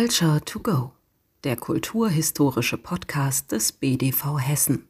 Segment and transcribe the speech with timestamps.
[0.00, 0.92] Culture to Go,
[1.44, 4.88] der kulturhistorische Podcast des BDV Hessen.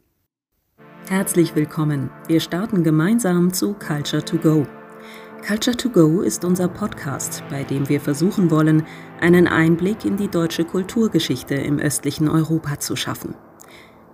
[1.09, 2.11] Herzlich willkommen.
[2.29, 4.69] Wir starten gemeinsam zu Culture to Go.
[5.45, 8.87] Culture to Go ist unser Podcast, bei dem wir versuchen wollen,
[9.21, 13.35] einen Einblick in die deutsche Kulturgeschichte im östlichen Europa zu schaffen.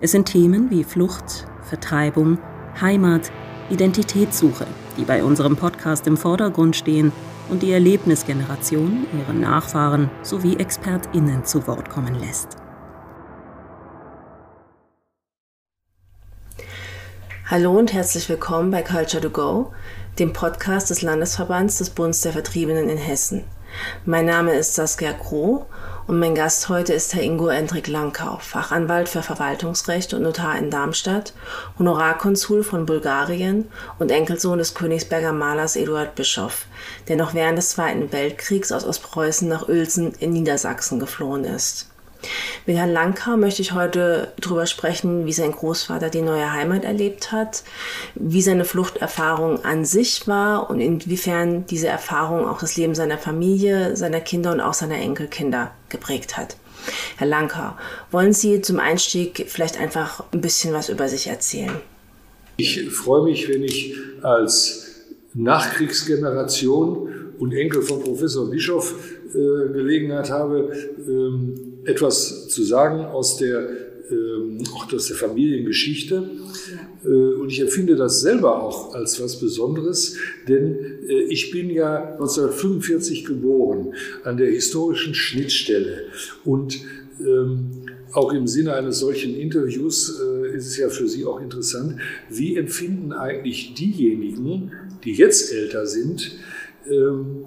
[0.00, 2.38] Es sind Themen wie Flucht, Vertreibung,
[2.80, 3.30] Heimat,
[3.68, 7.12] Identitätssuche, die bei unserem Podcast im Vordergrund stehen
[7.48, 12.56] und die Erlebnisgeneration ihre Nachfahren sowie ExpertInnen zu Wort kommen lässt.
[17.48, 19.72] Hallo und herzlich willkommen bei Culture to Go,
[20.18, 23.44] dem Podcast des Landesverbands des Bundes der Vertriebenen in Hessen.
[24.04, 25.66] Mein Name ist Saskia Kroh
[26.06, 30.70] und mein Gast heute ist Herr Ingo Endrik Lankau, Fachanwalt für Verwaltungsrecht und Notar in
[30.70, 31.32] Darmstadt,
[31.78, 36.66] Honorarkonsul von Bulgarien und Enkelsohn des Königsberger Malers Eduard Bischoff,
[37.08, 41.88] der noch während des Zweiten Weltkriegs aus Ostpreußen nach Uelzen in Niedersachsen geflohen ist.
[42.66, 47.32] Mit Herrn Langkau möchte ich heute darüber sprechen, wie sein Großvater die neue Heimat erlebt
[47.32, 47.62] hat,
[48.14, 53.96] wie seine Fluchterfahrung an sich war und inwiefern diese Erfahrung auch das Leben seiner Familie,
[53.96, 56.56] seiner Kinder und auch seiner Enkelkinder geprägt hat.
[57.16, 57.72] Herr Langkau,
[58.10, 61.72] wollen Sie zum Einstieg vielleicht einfach ein bisschen was über sich erzählen?
[62.58, 64.86] Ich freue mich, wenn ich als
[65.34, 68.94] Nachkriegsgeneration und Enkel von Professor Bischof
[69.28, 70.72] äh, Gelegenheit habe,
[71.06, 73.68] ähm, etwas zu sagen aus der,
[74.10, 76.30] ähm, auch aus der Familiengeschichte.
[77.04, 80.16] Äh, und ich empfinde das selber auch als was Besonderes,
[80.48, 86.04] denn äh, ich bin ja 1945 geboren an der historischen Schnittstelle.
[86.44, 86.80] Und
[87.20, 91.96] ähm, auch im Sinne eines solchen Interviews äh, ist es ja für Sie auch interessant,
[92.30, 94.72] wie empfinden eigentlich diejenigen,
[95.04, 96.32] die jetzt älter sind,
[96.90, 97.44] ähm,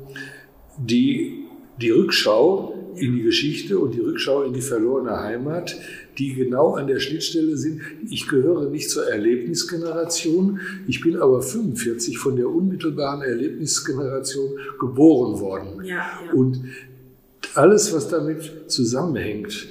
[0.77, 1.48] die
[1.81, 5.75] die Rückschau in die Geschichte und die Rückschau in die verlorene Heimat,
[6.17, 7.81] die genau an der Schnittstelle sind.
[8.09, 15.85] Ich gehöre nicht zur Erlebnisgeneration, ich bin aber 45 von der unmittelbaren Erlebnisgeneration geboren worden.
[15.85, 15.95] Ja,
[16.25, 16.33] ja.
[16.33, 16.61] Und
[17.55, 19.67] alles, was damit zusammenhängt,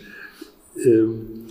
[0.82, 1.46] ähm,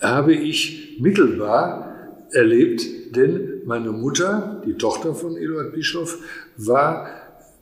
[0.00, 1.92] habe ich mittelbar
[2.32, 2.82] erlebt,
[3.14, 6.18] denn meine Mutter, die Tochter von Eduard Bischof,
[6.56, 7.08] war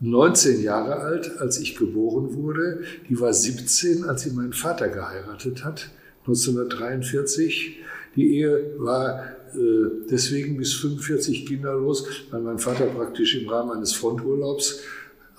[0.01, 2.83] 19 Jahre alt, als ich geboren wurde.
[3.09, 5.91] Die war 17, als sie meinen Vater geheiratet hat,
[6.21, 7.79] 1943.
[8.17, 9.23] Die Ehe war
[9.55, 14.81] äh, deswegen bis 45 kinderlos, weil mein Vater praktisch im Rahmen eines Fronturlaubs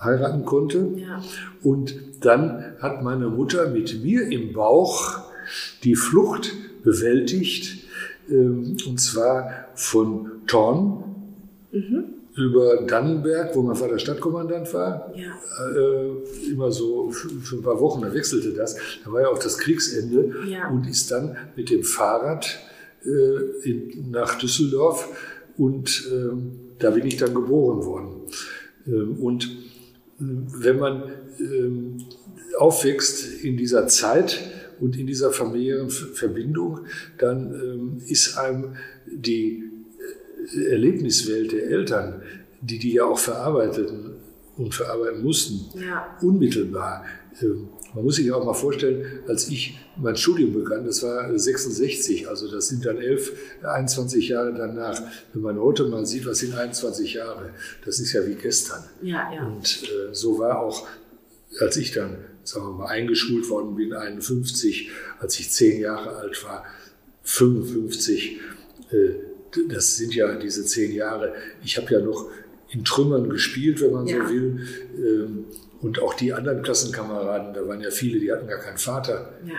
[0.00, 0.92] heiraten konnte.
[0.96, 1.22] Ja.
[1.62, 5.22] Und dann hat meine Mutter mit mir im Bauch
[5.82, 6.52] die Flucht
[6.84, 7.84] bewältigt,
[8.30, 11.04] ähm, und zwar von Thorn.
[11.72, 15.32] Mhm über Dannenberg, wo mein Vater Stadtkommandant war, ja.
[15.76, 18.76] äh, immer so für, für, ein paar Wochen, da wechselte das.
[19.04, 20.68] Da war ja auch das Kriegsende ja.
[20.68, 22.58] und ist dann mit dem Fahrrad
[23.04, 25.08] äh, in, nach Düsseldorf
[25.58, 26.34] und äh,
[26.78, 28.22] da bin ich dann geboren worden.
[28.86, 29.50] Ähm, und äh,
[30.18, 31.98] wenn man ähm,
[32.58, 34.40] aufwächst in dieser Zeit
[34.80, 36.86] und in dieser familiären Verbindung,
[37.18, 38.76] dann ähm, ist einem
[39.06, 39.64] die
[40.70, 42.22] Erlebniswelt der Eltern,
[42.60, 44.16] die die ja auch verarbeiteten
[44.56, 46.16] und verarbeiten mussten, ja.
[46.20, 47.04] unmittelbar.
[47.40, 52.28] Ähm, man muss sich auch mal vorstellen, als ich mein Studium begann, das war 66,
[52.28, 53.32] also das sind dann 11,
[53.62, 55.00] 21 Jahre danach.
[55.32, 57.50] Wenn man heute mal sieht, was sind 21 Jahre,
[57.84, 58.82] das ist ja wie gestern.
[59.02, 59.46] Ja, ja.
[59.46, 60.86] Und äh, so war auch,
[61.60, 66.42] als ich dann, sagen wir mal, eingeschult worden bin, 51, als ich zehn Jahre alt
[66.44, 66.64] war,
[67.24, 68.40] 55,
[68.90, 69.31] äh,
[69.68, 71.34] das sind ja diese zehn Jahre.
[71.62, 72.30] Ich habe ja noch
[72.70, 74.26] in Trümmern gespielt, wenn man ja.
[74.26, 74.66] so will.
[74.96, 75.44] Ähm,
[75.80, 79.54] und auch die anderen Klassenkameraden, da waren ja viele, die hatten gar keinen Vater ja.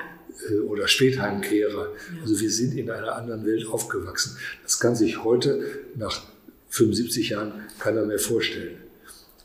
[0.50, 1.90] Äh, oder Spätheimkehrer.
[2.16, 2.22] Ja.
[2.22, 4.38] Also wir sind in einer anderen Welt aufgewachsen.
[4.64, 5.62] Das kann sich heute
[5.96, 6.22] nach
[6.70, 8.78] 75 Jahren keiner mehr vorstellen.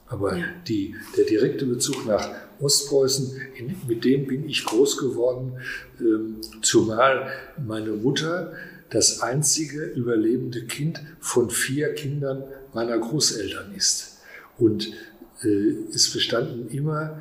[0.06, 0.46] Aber ja.
[0.66, 2.30] die, der direkte Bezug nach
[2.60, 5.52] Ostpreußen, in, mit dem bin ich groß geworden,
[6.00, 7.30] ähm, zumal
[7.64, 8.52] meine Mutter
[8.90, 14.18] das einzige überlebende Kind von vier Kindern meiner Großeltern ist.
[14.56, 14.92] Und
[15.42, 17.20] äh, es bestanden immer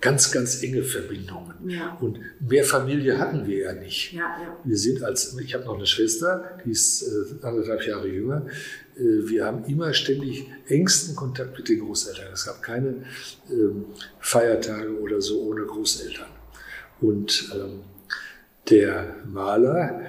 [0.00, 1.68] ganz, ganz enge Verbindungen.
[1.68, 1.96] Ja.
[2.00, 4.12] Und mehr Familie hatten wir ja nicht.
[4.12, 4.56] Ja, ja.
[4.64, 8.46] Wir sind als, ich habe noch eine Schwester, die ist äh, anderthalb Jahre jünger.
[8.96, 12.32] Äh, wir haben immer ständig engsten Kontakt mit den Großeltern.
[12.32, 13.04] Es gab keine
[13.50, 13.86] ähm,
[14.20, 16.28] Feiertage oder so ohne Großeltern.
[17.00, 17.80] Und ähm,
[18.70, 20.02] der Maler,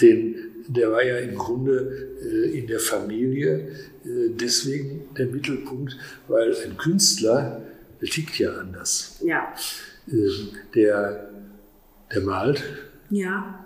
[0.00, 0.34] den,
[0.68, 3.68] der war ja im Grunde äh, in der Familie
[4.04, 5.96] äh, deswegen der Mittelpunkt,
[6.28, 7.62] weil ein Künstler
[8.00, 9.20] der tickt ja anders.
[9.24, 9.54] Ja.
[10.10, 11.30] Ähm, der,
[12.12, 12.62] der malt,
[13.10, 13.64] Ja.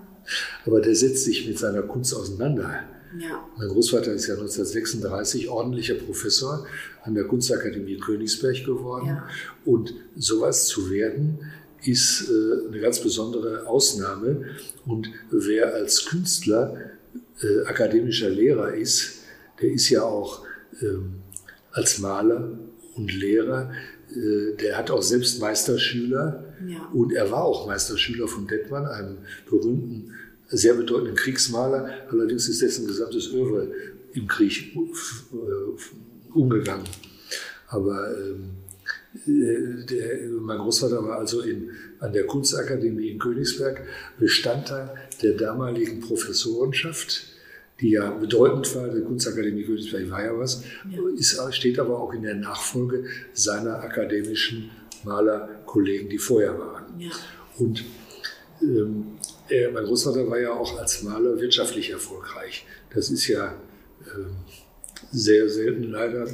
[0.64, 2.84] aber der setzt sich mit seiner Kunst auseinander.
[3.18, 3.44] Ja.
[3.58, 6.64] Mein Großvater ist ja 1936 ordentlicher Professor
[7.02, 9.08] an der Kunstakademie Königsberg geworden.
[9.08, 9.28] Ja.
[9.64, 11.40] Und sowas zu werden,
[11.84, 14.46] ist äh, eine ganz besondere Ausnahme.
[14.86, 16.76] Und wer als Künstler
[17.42, 19.20] äh, akademischer Lehrer ist,
[19.60, 20.44] der ist ja auch
[20.80, 21.20] ähm,
[21.72, 22.58] als Maler
[22.96, 23.72] und Lehrer,
[24.10, 26.44] äh, der hat auch selbst Meisterschüler.
[26.66, 26.88] Ja.
[26.92, 29.18] Und er war auch Meisterschüler von Dettmann, einem
[29.48, 30.12] berühmten,
[30.48, 31.88] sehr bedeutenden Kriegsmaler.
[32.10, 33.68] Allerdings ist dessen gesamtes Övre
[34.12, 34.76] im Krieg
[36.34, 36.84] umgegangen.
[37.68, 38.59] Aber ähm, äh,
[39.26, 43.82] der, mein Großvater war also in, an der Kunstakademie in Königsberg
[44.18, 47.26] Bestandteil der damaligen Professorenschaft,
[47.80, 48.88] die ja bedeutend war.
[48.88, 50.62] Die Kunstakademie Königsberg war ja was,
[51.16, 54.70] ist, steht aber auch in der Nachfolge seiner akademischen
[55.04, 57.00] Malerkollegen, die vorher waren.
[57.00, 57.10] Ja.
[57.58, 57.84] Und
[58.62, 59.18] ähm,
[59.48, 62.66] er, mein Großvater war ja auch als Maler wirtschaftlich erfolgreich.
[62.94, 63.54] Das ist ja
[64.14, 64.36] ähm,
[65.10, 66.28] sehr selten leider.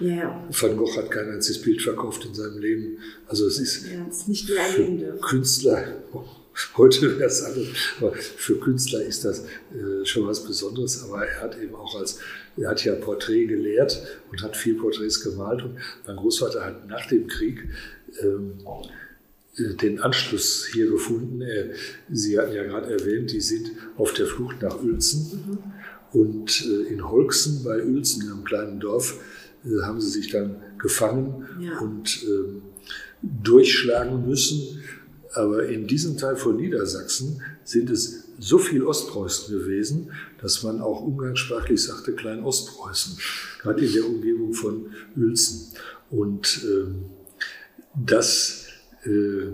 [0.00, 0.46] Ja.
[0.50, 2.98] Van Gogh hat kein einziges Bild verkauft in seinem Leben.
[3.26, 5.18] Also es ist Ja, es erleben für.
[5.20, 6.02] Künstler,
[6.76, 7.68] heute wäre es anders,
[8.00, 11.02] aber für Künstler ist das äh, schon was Besonderes.
[11.02, 12.18] Aber er hat eben auch als,
[12.56, 15.62] er hat ja Porträt gelehrt und hat viel Porträts gemalt.
[15.62, 15.76] Und
[16.06, 17.64] mein Großvater hat nach dem Krieg
[18.22, 18.58] ähm,
[19.56, 21.40] äh, den Anschluss hier gefunden.
[21.40, 21.70] Er,
[22.10, 25.58] Sie hatten ja gerade erwähnt, die sind auf der Flucht nach Uelzen.
[26.12, 29.18] Und äh, in Holxen bei Uelzen, einem kleinen Dorf,
[29.82, 31.78] haben sie sich dann gefangen Ja.
[31.80, 32.62] und ähm,
[33.22, 34.80] durchschlagen müssen.
[35.34, 40.10] Aber in diesem Teil von Niedersachsen sind es so viel Ostpreußen gewesen,
[40.40, 43.18] dass man auch umgangssprachlich sagte Klein Ostpreußen,
[43.60, 44.86] gerade in der Umgebung von
[45.16, 45.72] Uelzen.
[46.10, 47.04] Und ähm,
[47.94, 48.66] das
[49.04, 49.48] äh,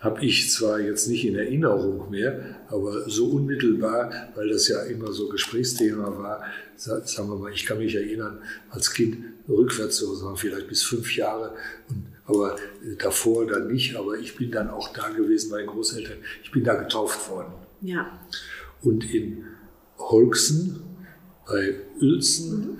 [0.00, 5.12] habe ich zwar jetzt nicht in Erinnerung mehr, aber so unmittelbar, weil das ja immer
[5.12, 6.42] so Gesprächsthema war,
[6.76, 8.38] sa- sagen wir mal, ich kann mich erinnern,
[8.70, 9.18] als Kind
[9.56, 11.54] rückwärts, so sagen wir vielleicht bis fünf Jahre,
[11.88, 15.66] und, aber äh, davor dann nicht, aber ich bin dann auch da gewesen bei den
[15.66, 17.52] Großeltern, ich bin da getauft worden.
[17.82, 18.20] Ja.
[18.82, 19.44] Und in
[19.98, 20.82] Holxen
[21.46, 22.78] bei Uelzen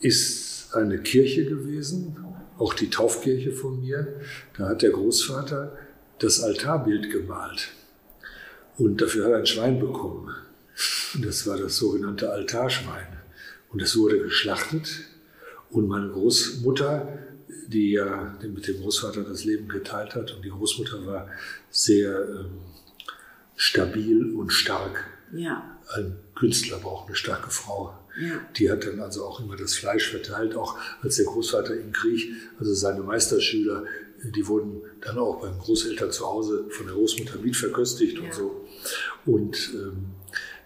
[0.00, 2.16] ist eine Kirche gewesen,
[2.58, 4.20] auch die Taufkirche von mir.
[4.56, 5.76] Da hat der Großvater
[6.18, 7.70] das Altarbild gemalt.
[8.76, 10.34] Und dafür hat er ein Schwein bekommen.
[11.14, 13.06] Und das war das sogenannte Altarschwein.
[13.70, 15.04] Und es wurde geschlachtet.
[15.70, 17.18] Und meine Großmutter,
[17.68, 21.28] die ja mit dem Großvater das Leben geteilt hat, und die Großmutter war
[21.70, 22.50] sehr ähm,
[23.56, 25.04] stabil und stark.
[25.32, 25.78] Ja.
[25.94, 27.96] Ein Künstler braucht eine starke Frau.
[28.20, 28.40] Ja.
[28.56, 32.32] Die hat dann also auch immer das Fleisch verteilt, auch als der Großvater im Krieg,
[32.58, 33.84] also seine Meisterschüler,
[34.22, 38.24] die wurden dann auch beim Großeltern zu Hause von der Großmutter mitverköstigt Ja.
[38.24, 38.66] und so.
[39.24, 40.06] Und ähm,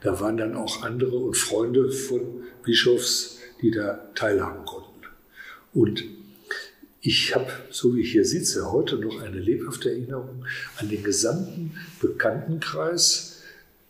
[0.03, 4.84] da waren dann auch andere und Freunde von Bischofs, die da teilhaben konnten.
[5.75, 6.05] Und
[7.01, 10.47] ich habe, so wie ich hier sitze, heute noch eine lebhafte Erinnerung
[10.79, 13.43] an den gesamten Bekanntenkreis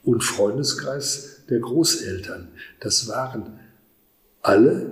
[0.02, 2.48] und Freundeskreis der Großeltern.
[2.80, 3.60] Das waren
[4.42, 4.90] alle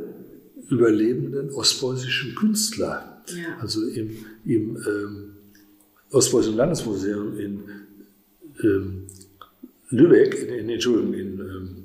[0.68, 3.22] überlebenden ostpreußischen Künstler.
[3.26, 3.58] Ja.
[3.60, 5.32] Also im, im ähm,
[6.10, 7.62] Ostpreußischen Landesmuseum in
[8.62, 9.06] ähm,
[9.88, 11.76] Lübeck, in, in, Entschuldigung, in ähm,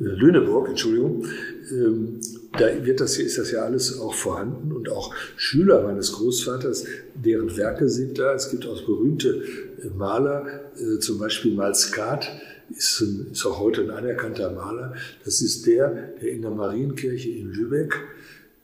[0.00, 1.24] äh, Lüneburg, Entschuldigung,
[1.70, 2.20] ähm,
[2.60, 7.56] da wird das, ist das ja alles auch vorhanden und auch Schüler meines Großvaters, deren
[7.56, 8.34] Werke sind da.
[8.34, 9.42] Es gibt auch berühmte
[9.82, 12.28] äh, Maler, äh, zum Beispiel Malskat
[12.70, 14.94] ist, ein, ist auch heute ein anerkannter Maler.
[15.24, 17.98] Das ist der, der in der Marienkirche in Lübeck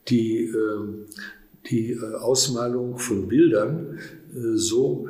[0.09, 1.07] die, ähm,
[1.71, 3.99] die äh, Ausmalung von Bildern
[4.55, 5.09] so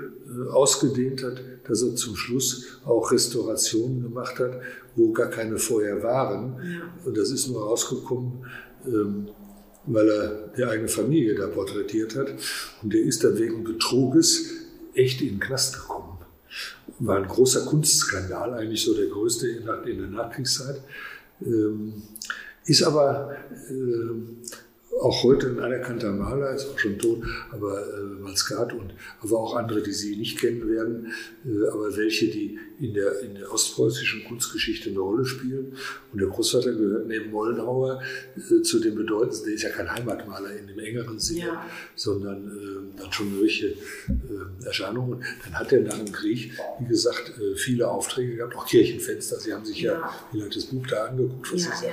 [0.53, 4.61] ausgedehnt hat, dass er zum Schluss auch Restaurationen gemacht hat,
[4.95, 6.61] wo gar keine vorher waren.
[7.05, 8.45] Und das ist nur rausgekommen,
[9.87, 12.35] weil er die eigene Familie da porträtiert hat.
[12.83, 14.51] Und der ist dann wegen Betruges
[14.95, 16.19] echt in den Knast gekommen.
[16.99, 20.81] War ein großer Kunstskandal, eigentlich so der größte in der, in der Nachkriegszeit.
[21.45, 22.03] Ähm,
[22.65, 23.37] ist aber
[23.71, 24.39] ähm,
[25.03, 29.57] auch heute ein anerkannter Maler, ist auch schon tot, aber äh, Malskat und aber auch
[29.57, 31.13] andere, die Sie nicht kennen werden,
[31.45, 35.75] äh, aber welche, die in der, in der ostpreußischen Kunstgeschichte eine Rolle spielen.
[36.13, 38.03] Und der Großvater gehört neben Mollenhauer
[38.37, 41.67] äh, zu den bedeutendsten, der ist ja kein Heimatmaler in dem engeren Sinne, Ja.
[41.95, 45.23] sondern äh, dann schon solche äh, Erscheinungen.
[45.45, 49.39] Dann hat er nach dem Krieg, wie gesagt, äh, viele Aufträge gehabt, auch Kirchenfenster.
[49.41, 50.15] Sie haben sich ja, Ja.
[50.33, 51.93] vielleicht das Buch da angeguckt, was Ja, Sie ja.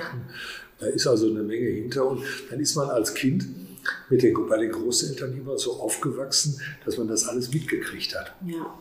[0.78, 3.46] Da ist also eine Menge hinter und dann ist man als Kind
[4.08, 8.34] mit den, bei den Großeltern immer so aufgewachsen, dass man das alles mitgekriegt hat.
[8.46, 8.78] Ja.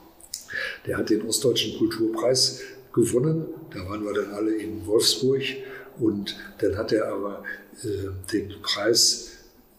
[0.85, 2.62] Der hat den Ostdeutschen Kulturpreis
[2.93, 3.45] gewonnen.
[3.71, 5.41] Da waren wir dann alle in Wolfsburg
[6.00, 7.43] und dann hat er aber
[7.83, 9.31] äh, den Preis,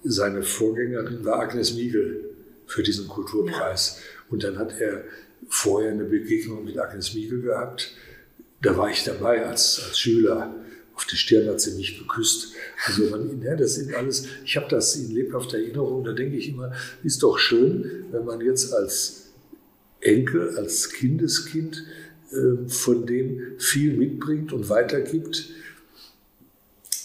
[0.03, 2.31] seine Vorgängerin war Agnes Miegel
[2.67, 3.99] für diesen Kulturpreis.
[3.99, 4.03] Ja.
[4.31, 5.05] Und dann hat er
[5.49, 7.93] vorher eine Begegnung mit Agnes Miegel gehabt.
[8.63, 10.55] Da war ich dabei als, als Schüler.
[10.95, 12.53] Auf die Stirn hat sie mich geküsst.
[12.87, 16.05] Also man, ja, das sind alles, ich habe das in lebhafter Erinnerung.
[16.05, 16.73] Da denke ich immer,
[17.03, 19.25] ist doch schön, wenn man jetzt als
[20.01, 21.85] Enkel, als Kindeskind
[22.31, 25.49] äh, von dem viel mitbringt und weitergibt.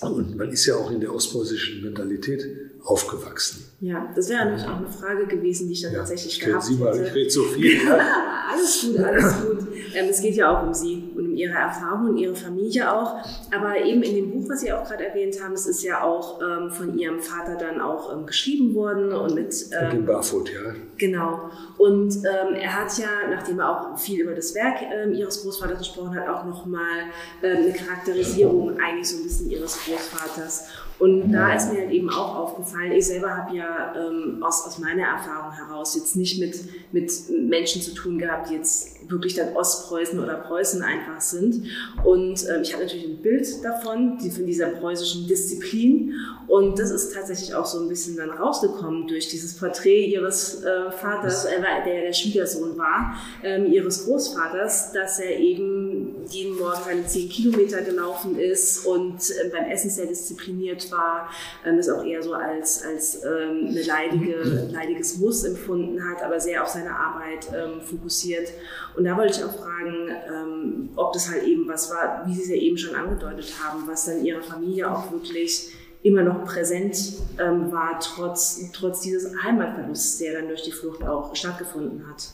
[0.01, 2.45] Und man ist ja auch in der ostpreußischen Mentalität
[2.83, 3.65] aufgewachsen.
[3.81, 6.75] Ja, das wäre natürlich auch eine Frage gewesen, die ich dann ja, tatsächlich gehabt Sie
[6.75, 7.79] mal, ich rede so viel.
[8.49, 9.67] alles gut, alles gut.
[9.93, 13.17] Ähm, es geht ja auch um Sie und um Ihre Erfahrungen und Ihre Familie auch.
[13.55, 16.39] Aber eben in dem Buch, was Sie auch gerade erwähnt haben, es ist ja auch
[16.41, 19.53] ähm, von Ihrem Vater dann auch ähm, geschrieben worden und mit.
[19.79, 20.73] Ähm, dem Barfoot, ja.
[20.97, 21.49] Genau.
[21.77, 25.79] Und ähm, er hat ja, nachdem er auch viel über das Werk ähm, Ihres Großvaters
[25.79, 27.09] gesprochen hat, auch nochmal
[27.43, 30.69] ähm, eine Charakterisierung eigentlich so ein bisschen Ihres Großvaters.
[30.99, 34.79] Und da ist mir halt eben auch aufgefallen, ich selber habe ja ähm, aus, aus
[34.79, 36.59] meiner Erfahrung heraus jetzt nicht mit,
[36.91, 41.63] mit Menschen zu tun gehabt, die jetzt wirklich dann Ostpreußen oder Preußen einfach sind.
[42.03, 46.13] Und ähm, ich habe natürlich ein Bild davon, die, von dieser preußischen Disziplin.
[46.47, 50.91] Und das ist tatsächlich auch so ein bisschen dann rausgekommen durch dieses Porträt ihres äh,
[50.91, 57.05] Vaters, äh, der der Schwiegersohn war, ähm, ihres Großvaters, dass er eben jeden Morgen seine
[57.05, 61.29] zehn Kilometer gelaufen ist und äh, beim Essen sehr diszipliniert war,
[61.65, 66.39] ähm, das auch eher so als, als ähm, eine leidige, leidiges Muss empfunden hat, aber
[66.39, 68.49] sehr auf seine Arbeit ähm, fokussiert.
[68.95, 72.43] Und da wollte ich auch fragen, ähm, ob das halt eben was war, wie Sie
[72.43, 76.97] es ja eben schon angedeutet haben, was dann Ihrer Familie auch wirklich immer noch präsent
[77.39, 82.29] ähm, war, trotz, trotz dieses Heimatverlusts, der dann durch die Flucht auch stattgefunden hat.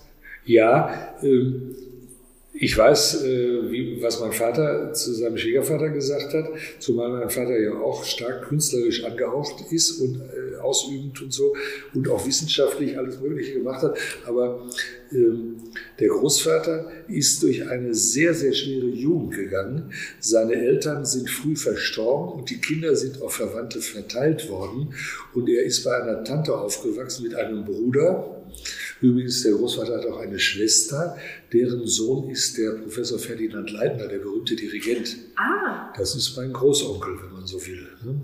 [0.46, 1.76] Ja, ähm,
[2.58, 6.46] ich weiß, äh, wie, was mein Vater zu seinem Schwiegervater gesagt hat,
[6.80, 11.54] zumal mein Vater ja auch stark künstlerisch angehaucht ist und äh, ausübend und so
[11.94, 13.98] und auch wissenschaftlich alles Mögliche gemacht hat.
[14.26, 14.68] Aber
[15.12, 15.58] ähm,
[16.00, 19.92] der Großvater ist durch eine sehr, sehr schwere Jugend gegangen.
[20.22, 24.94] Seine Eltern sind früh verstorben und die Kinder sind auf Verwandte verteilt worden.
[25.34, 28.32] Und er ist bei einer Tante aufgewachsen mit einem Bruder
[29.02, 31.18] Übrigens, der Großvater hat auch eine Schwester,
[31.52, 35.18] deren Sohn ist der Professor Ferdinand Leitner, der berühmte Dirigent.
[35.36, 35.94] Ah.
[35.98, 37.88] Das ist mein Großonkel, wenn man so will.
[38.04, 38.22] Ne?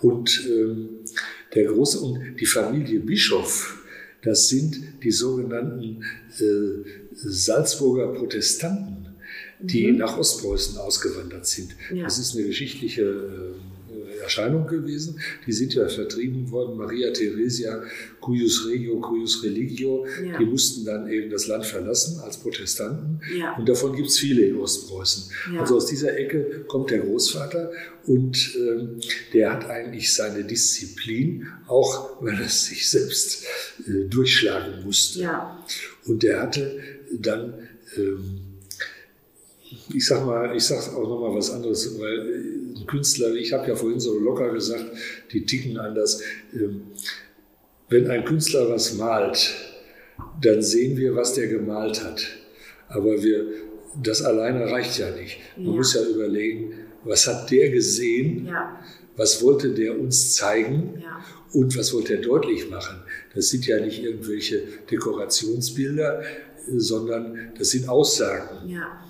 [0.00, 0.88] Und ähm,
[1.54, 3.82] der Groß und die Familie Bischof,
[4.22, 6.04] das sind die sogenannten
[6.38, 9.08] äh, Salzburger Protestanten,
[9.60, 9.98] die mhm.
[9.98, 11.74] nach Ostpreußen ausgewandert sind.
[11.92, 12.04] Ja.
[12.04, 13.73] Das ist eine geschichtliche äh,
[14.24, 15.20] Erscheinung gewesen.
[15.46, 16.76] Die sind ja vertrieben worden.
[16.76, 17.82] Maria Theresia,
[18.20, 20.38] cuius regio, cuius religio, ja.
[20.38, 23.20] die mussten dann eben das Land verlassen als Protestanten.
[23.38, 23.56] Ja.
[23.56, 25.32] Und davon gibt es viele in Ostpreußen.
[25.54, 25.60] Ja.
[25.60, 27.70] Also aus dieser Ecke kommt der Großvater
[28.06, 29.00] und ähm,
[29.32, 33.44] der hat eigentlich seine Disziplin, auch weil er sich selbst
[33.86, 35.28] äh, durchschlagen musste.
[36.06, 36.80] Und der hatte
[37.12, 37.54] dann
[37.96, 38.43] ähm,
[39.92, 43.52] ich sag mal, ich sag auch noch mal was anderes, weil äh, ein Künstler, ich
[43.52, 44.84] habe ja vorhin so locker gesagt,
[45.32, 46.22] die ticken anders.
[46.52, 46.82] Ähm,
[47.88, 49.54] wenn ein Künstler was malt,
[50.40, 52.24] dann sehen wir, was der gemalt hat.
[52.88, 53.46] Aber wir,
[54.02, 55.38] das alleine reicht ja nicht.
[55.56, 55.72] Man ja.
[55.72, 56.72] muss ja überlegen,
[57.04, 58.46] was hat der gesehen?
[58.46, 58.80] Ja.
[59.16, 61.00] Was wollte der uns zeigen?
[61.02, 61.20] Ja.
[61.52, 63.02] Und was wollte er deutlich machen?
[63.34, 66.22] Das sind ja nicht irgendwelche Dekorationsbilder,
[66.76, 68.68] sondern das sind Aussagen.
[68.68, 69.03] Ja.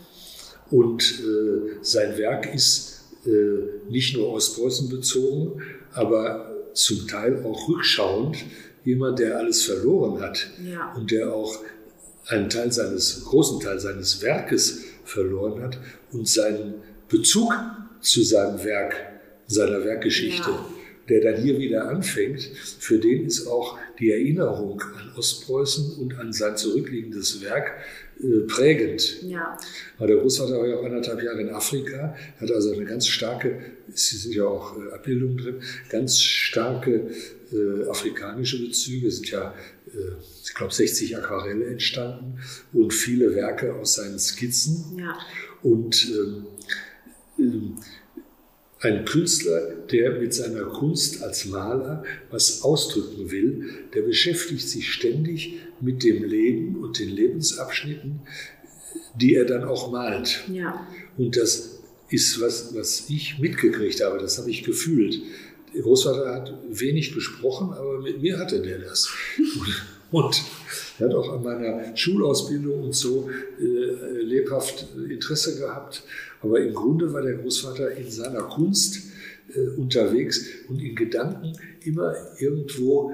[0.71, 8.37] Und äh, sein Werk ist äh, nicht nur Ostpreußen bezogen, aber zum Teil auch rückschauend.
[8.85, 10.93] Jemand, der alles verloren hat ja.
[10.95, 11.59] und der auch
[12.27, 15.79] einen Teil seines, großen Teil seines Werkes verloren hat
[16.13, 16.75] und seinen
[17.09, 17.55] Bezug
[18.01, 18.95] zu seinem Werk,
[19.47, 20.69] seiner Werkgeschichte, ja.
[21.09, 22.43] der dann hier wieder anfängt,
[22.79, 27.73] für den ist auch die Erinnerung an Ostpreußen und an sein zurückliegendes Werk
[28.47, 29.23] prägend.
[29.23, 29.59] Ja.
[29.99, 33.61] Weil der Großvater war ja auch anderthalb Jahre in Afrika, hat also eine ganz starke,
[33.93, 35.57] es sind ja auch äh, Abbildungen drin,
[35.89, 37.11] ganz starke
[37.53, 39.55] äh, afrikanische Bezüge, es sind ja,
[39.89, 39.99] äh,
[40.45, 42.39] ich glaube, 60 Aquarelle entstanden
[42.73, 44.99] und viele Werke aus seinen Skizzen.
[44.99, 45.19] Ja.
[45.63, 46.47] Und ähm,
[47.39, 47.77] ähm,
[48.81, 55.59] ein Künstler, der mit seiner Kunst als Maler was ausdrücken will, der beschäftigt sich ständig
[55.81, 58.21] mit dem Leben und den Lebensabschnitten,
[59.15, 60.45] die er dann auch malt.
[60.53, 60.87] Ja.
[61.17, 61.79] Und das
[62.09, 65.21] ist was, was ich mitgekriegt habe, das habe ich gefühlt.
[65.75, 69.09] Der Großvater hat wenig gesprochen, aber mit mir hatte der das.
[70.13, 70.43] Und
[71.01, 73.29] er hat auch an meiner Schulausbildung und so
[73.59, 76.05] äh, lebhaft Interesse gehabt.
[76.41, 79.03] Aber im Grunde war der Großvater in seiner Kunst
[79.53, 83.13] äh, unterwegs und in Gedanken immer irgendwo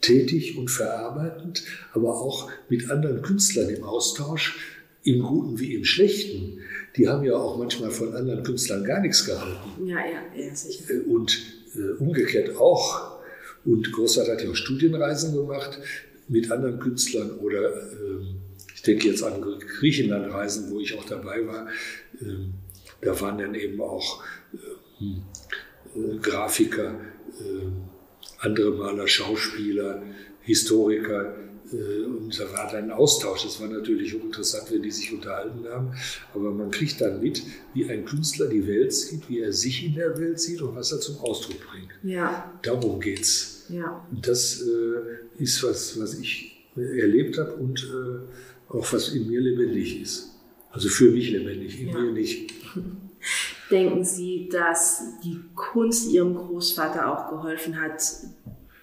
[0.00, 4.58] tätig und verarbeitend, aber auch mit anderen Künstlern im Austausch,
[5.02, 6.60] im Guten wie im Schlechten.
[6.96, 9.86] Die haben ja auch manchmal von anderen Künstlern gar nichts gehalten.
[9.86, 10.92] Ja, ja, ja, sicher.
[10.92, 11.38] Äh, und
[11.74, 13.18] äh, umgekehrt auch.
[13.64, 15.78] Und Großvater hat ja auch Studienreisen gemacht
[16.28, 18.38] mit anderen Künstlern oder äh,
[18.74, 19.42] ich denke jetzt an
[19.78, 21.68] Griechenlandreisen, wo ich auch dabei war.
[22.20, 22.54] Ähm,
[23.00, 24.56] da waren dann eben auch äh,
[24.98, 25.22] hm,
[25.94, 27.00] äh, Grafiker,
[27.40, 27.88] ähm,
[28.38, 30.02] andere Maler, Schauspieler,
[30.42, 31.34] Historiker.
[31.72, 33.44] Äh, und da war dann ein Austausch.
[33.44, 35.92] Das war natürlich hochinteressant, wenn die sich unterhalten haben.
[36.34, 37.42] Aber man kriegt dann mit,
[37.74, 40.92] wie ein Künstler die Welt sieht, wie er sich in der Welt sieht und was
[40.92, 41.90] er zum Ausdruck bringt.
[42.02, 42.58] Ja.
[42.62, 43.66] Darum geht's.
[43.68, 44.06] Ja.
[44.10, 50.00] Das äh, ist was, was ich erlebt habe und äh, auch was in mir lebendig
[50.00, 50.37] ist.
[50.70, 51.98] Also für mich lebendig, in ja.
[51.98, 52.52] mir nicht.
[53.70, 58.02] Denken Sie, dass die Kunst Ihrem Großvater auch geholfen hat,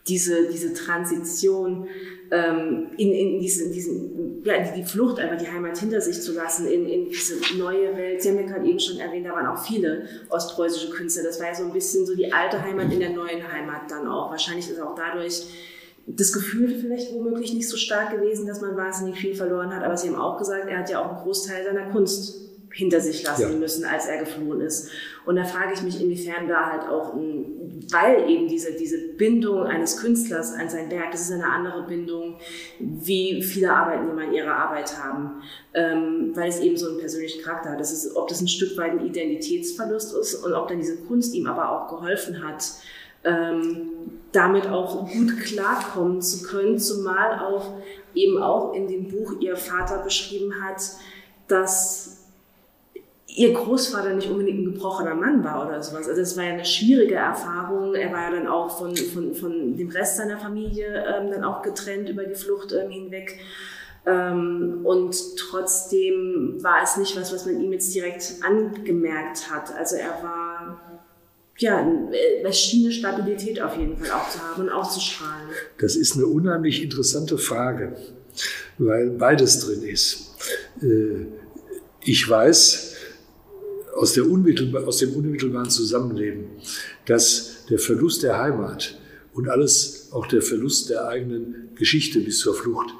[0.07, 1.87] diese, diese Transition
[2.31, 6.67] ähm, in, in diesen, diesen, ja, die Flucht, einfach die Heimat hinter sich zu lassen,
[6.67, 8.21] in, in diese neue Welt.
[8.21, 11.23] Sie haben ja gerade eben schon erwähnt, da waren auch viele ostpreußische Künstler.
[11.23, 14.07] Das war ja so ein bisschen so die alte Heimat in der neuen Heimat dann
[14.07, 14.29] auch.
[14.29, 15.45] Wahrscheinlich ist auch dadurch
[16.07, 19.83] das Gefühl vielleicht womöglich nicht so stark gewesen, dass man wahnsinnig viel verloren hat.
[19.83, 22.45] Aber Sie haben auch gesagt, er hat ja auch einen Großteil seiner Kunst
[22.75, 23.57] hinter sich lassen ja.
[23.57, 24.89] müssen, als er geflohen ist.
[25.25, 29.97] Und da frage ich mich, inwiefern da halt auch, weil eben diese, diese Bindung eines
[29.97, 32.35] Künstlers an sein Werk, das ist eine andere Bindung,
[32.79, 35.41] wie viele Arbeitnehmer in ihrer Arbeit haben,
[35.73, 37.79] ähm, weil es eben so einen persönlichen Charakter hat.
[37.79, 41.33] Das ist, ob das ein Stück weit ein Identitätsverlust ist und ob dann diese Kunst
[41.33, 42.65] ihm aber auch geholfen hat,
[43.23, 47.73] ähm, damit auch gut klarkommen zu können, zumal auch
[48.13, 50.81] eben auch in dem Buch ihr Vater beschrieben hat,
[51.47, 52.25] dass
[53.27, 56.07] ihr Großvater nicht unbedingt ein gebrochener Mann war oder sowas.
[56.07, 57.93] Also es war ja eine schwierige Erfahrung.
[57.93, 61.61] Er war ja dann auch von, von, von dem Rest seiner Familie ähm, dann auch
[61.61, 63.39] getrennt über die Flucht ähm, hinweg.
[64.05, 69.75] Ähm, und trotzdem war es nicht was, was man ihm jetzt direkt angemerkt hat.
[69.75, 70.54] Also er war,
[71.57, 71.85] ja,
[72.51, 75.49] schien eine Stabilität auf jeden Fall auch zu haben und auszustrahlen.
[75.77, 77.95] Das ist eine unheimlich interessante Frage,
[78.77, 80.35] weil beides drin ist.
[80.81, 81.25] Äh,
[82.03, 82.95] ich weiß,
[83.95, 86.47] aus, der unmittelbar, aus dem unmittelbaren Zusammenleben,
[87.05, 88.99] dass der Verlust der Heimat
[89.33, 92.93] und alles, auch der Verlust der eigenen Geschichte bis zur Flucht,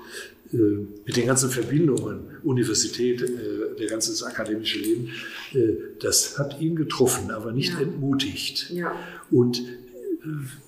[0.51, 5.10] mit den ganzen Verbindungen, Universität, äh, der ganze akademische Leben,
[5.53, 7.81] äh, das hat ihn getroffen, aber nicht ja.
[7.81, 8.69] entmutigt.
[8.71, 8.95] Ja.
[9.31, 9.62] Und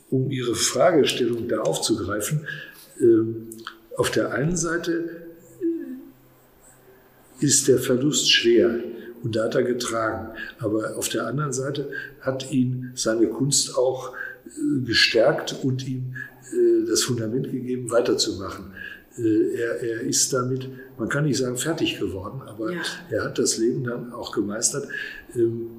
[0.10, 2.48] um Ihre Fragestellung da aufzugreifen,
[3.96, 5.28] auf der einen Seite
[7.40, 8.80] ist der Verlust schwer.
[9.24, 10.30] Und da hat er getragen.
[10.60, 11.90] Aber auf der anderen Seite
[12.22, 14.13] hat ihn seine Kunst auch
[14.46, 16.16] äh, gestärkt und ihm
[16.54, 18.74] äh, das Fundament gegeben, weiterzumachen.
[19.18, 22.82] Äh, er, er ist damit, man kann nicht sagen fertig geworden, aber ja.
[23.10, 24.88] er hat das Leben dann auch gemeistert.
[25.36, 25.70] Ähm,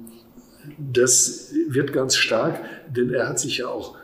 [0.77, 2.59] das wird ganz stark,
[2.93, 3.97] denn er hat sich ja auch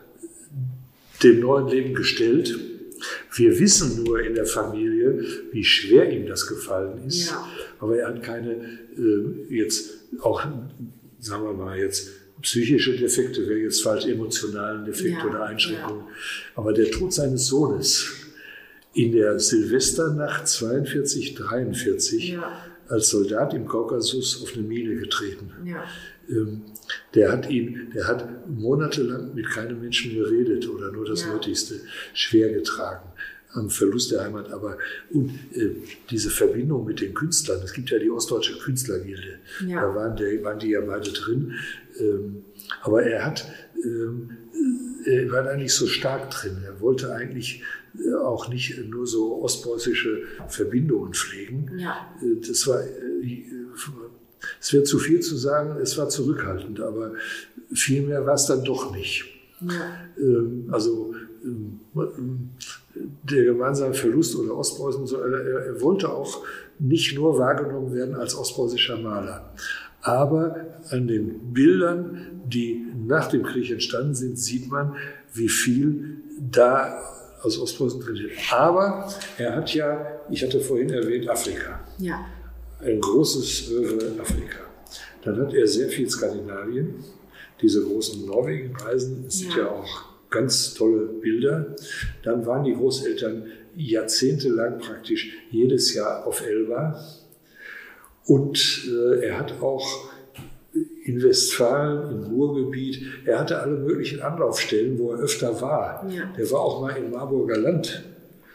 [1.23, 2.57] dem neuen Leben gestellt.
[3.33, 7.29] Wir wissen nur in der Familie, wie schwer ihm das gefallen ist.
[7.29, 7.47] Ja.
[7.79, 8.51] Aber er hat keine
[8.97, 10.41] äh, jetzt auch,
[11.19, 12.09] sagen wir mal jetzt,
[12.41, 16.05] psychische Defekte, wäre jetzt falsch, emotionalen Defekte ja, oder Einschränkungen.
[16.55, 18.24] Aber der Tod seines Sohnes
[18.95, 22.51] in der Silvesternacht 42, 43 ja.
[22.87, 25.51] als Soldat im Kaukasus auf eine Mine getreten.
[26.29, 26.61] Ähm,
[27.13, 31.75] der hat ihn, der hat monatelang mit keinem Menschen geredet oder nur das Nötigste
[32.13, 33.11] schwer getragen
[33.51, 34.51] am Verlust der Heimat.
[34.51, 34.77] Aber
[35.11, 35.71] und äh,
[36.09, 39.81] diese Verbindung mit den Künstlern, es gibt ja die Ostdeutsche Künstlergilde, ja.
[39.81, 41.53] da waren, der, waren die ja beide drin.
[41.99, 42.45] Ähm,
[42.81, 43.45] aber er hat,
[43.83, 44.29] ähm,
[45.05, 46.57] er war da nicht so stark drin.
[46.65, 47.84] Er wollte eigentlich äh,
[48.23, 51.71] auch nicht nur so ostpreußische Verbindungen pflegen.
[51.77, 52.07] Ja.
[52.21, 53.43] Äh, das war, äh,
[54.61, 57.13] es wird zu viel zu sagen, es war zurückhaltend, aber
[57.73, 59.25] viel mehr war es dann doch nicht.
[59.61, 59.97] Ja.
[60.17, 61.79] Ähm, also ähm,
[63.23, 66.43] der gemeinsame Verlust oder Ostpreußen, er wollte auch
[66.79, 69.53] nicht nur wahrgenommen werden als ostpreußischer Maler.
[70.01, 70.55] Aber
[70.89, 74.95] an den Bildern, die nach dem Krieg entstanden sind, sieht man,
[75.33, 77.01] wie viel da
[77.41, 78.53] aus Ostpreußen drin ist.
[78.53, 81.79] Aber er hat ja, ich hatte vorhin erwähnt, Afrika.
[81.99, 82.25] Ja.
[82.79, 84.59] Ein großes Öwe Afrika.
[85.23, 86.95] Dann hat er sehr viel Skandinavien.
[87.61, 89.63] Diese großen Norwegen-Reisen sind ja.
[89.63, 91.75] ja auch ganz tolle Bilder.
[92.23, 93.45] Dann waren die Großeltern
[93.75, 96.99] jahrzehntelang praktisch jedes Jahr auf Elba.
[98.25, 100.09] Und äh, er hat auch
[101.05, 106.05] in Westfalen, im Ruhrgebiet, er hatte alle möglichen Anlaufstellen, wo er öfter war.
[106.09, 106.33] Ja.
[106.35, 108.03] Der war auch mal im Marburger Land.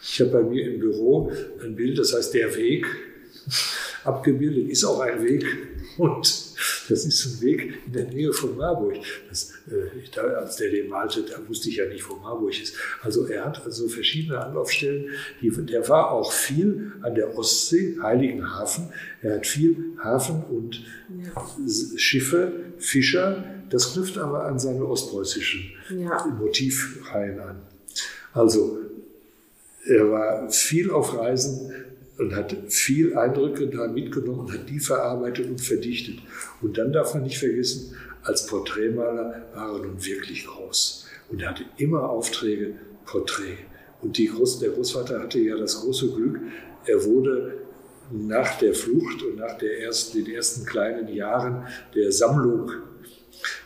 [0.02, 1.30] Ich habe bei mir im Büro
[1.62, 2.86] ein Bild, das heißt Der Weg,
[4.04, 5.44] abgebildet, ist auch ein Weg.
[5.96, 6.39] Und
[6.90, 8.96] das ist ein Weg in der Nähe von Marburg.
[9.28, 12.74] Das, äh, da, als der den malte, da wusste ich ja nicht, wo Marburg ist.
[13.02, 15.10] Also er hat also verschiedene Anlaufstellen.
[15.40, 18.88] Die, der war auch viel an der Ostsee, Heiligenhafen.
[19.22, 20.84] Er hat viel Hafen und
[21.24, 21.46] ja.
[21.96, 23.44] Schiffe, Fischer.
[23.70, 26.26] Das knüpft aber an seine ostpreußischen ja.
[26.38, 27.62] Motivreihen an.
[28.32, 28.78] Also
[29.86, 31.72] er war viel auf Reisen
[32.20, 36.18] und hat viel Eindrücke da mitgenommen und hat die verarbeitet und verdichtet.
[36.60, 41.06] Und dann darf man nicht vergessen, als Porträtmaler war er nun wirklich groß.
[41.30, 42.74] Und er hatte immer Aufträge,
[43.06, 43.58] Porträt.
[44.02, 46.40] Und Groß, der Großvater hatte ja das große Glück,
[46.86, 47.58] er wurde
[48.10, 52.70] nach der Flucht und nach der ersten, den ersten kleinen Jahren der Sammlung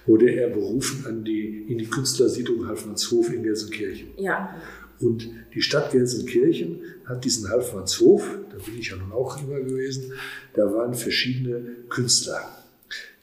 [0.07, 4.09] wurde er berufen an die, in die Künstlersiedlung Halfmannshof in Gelsenkirchen.
[4.19, 4.55] Ja.
[5.01, 10.13] Und die Stadt Gelsenkirchen hat diesen Halfmannshof, da bin ich ja nun auch immer gewesen,
[10.55, 12.41] da waren verschiedene Künstler.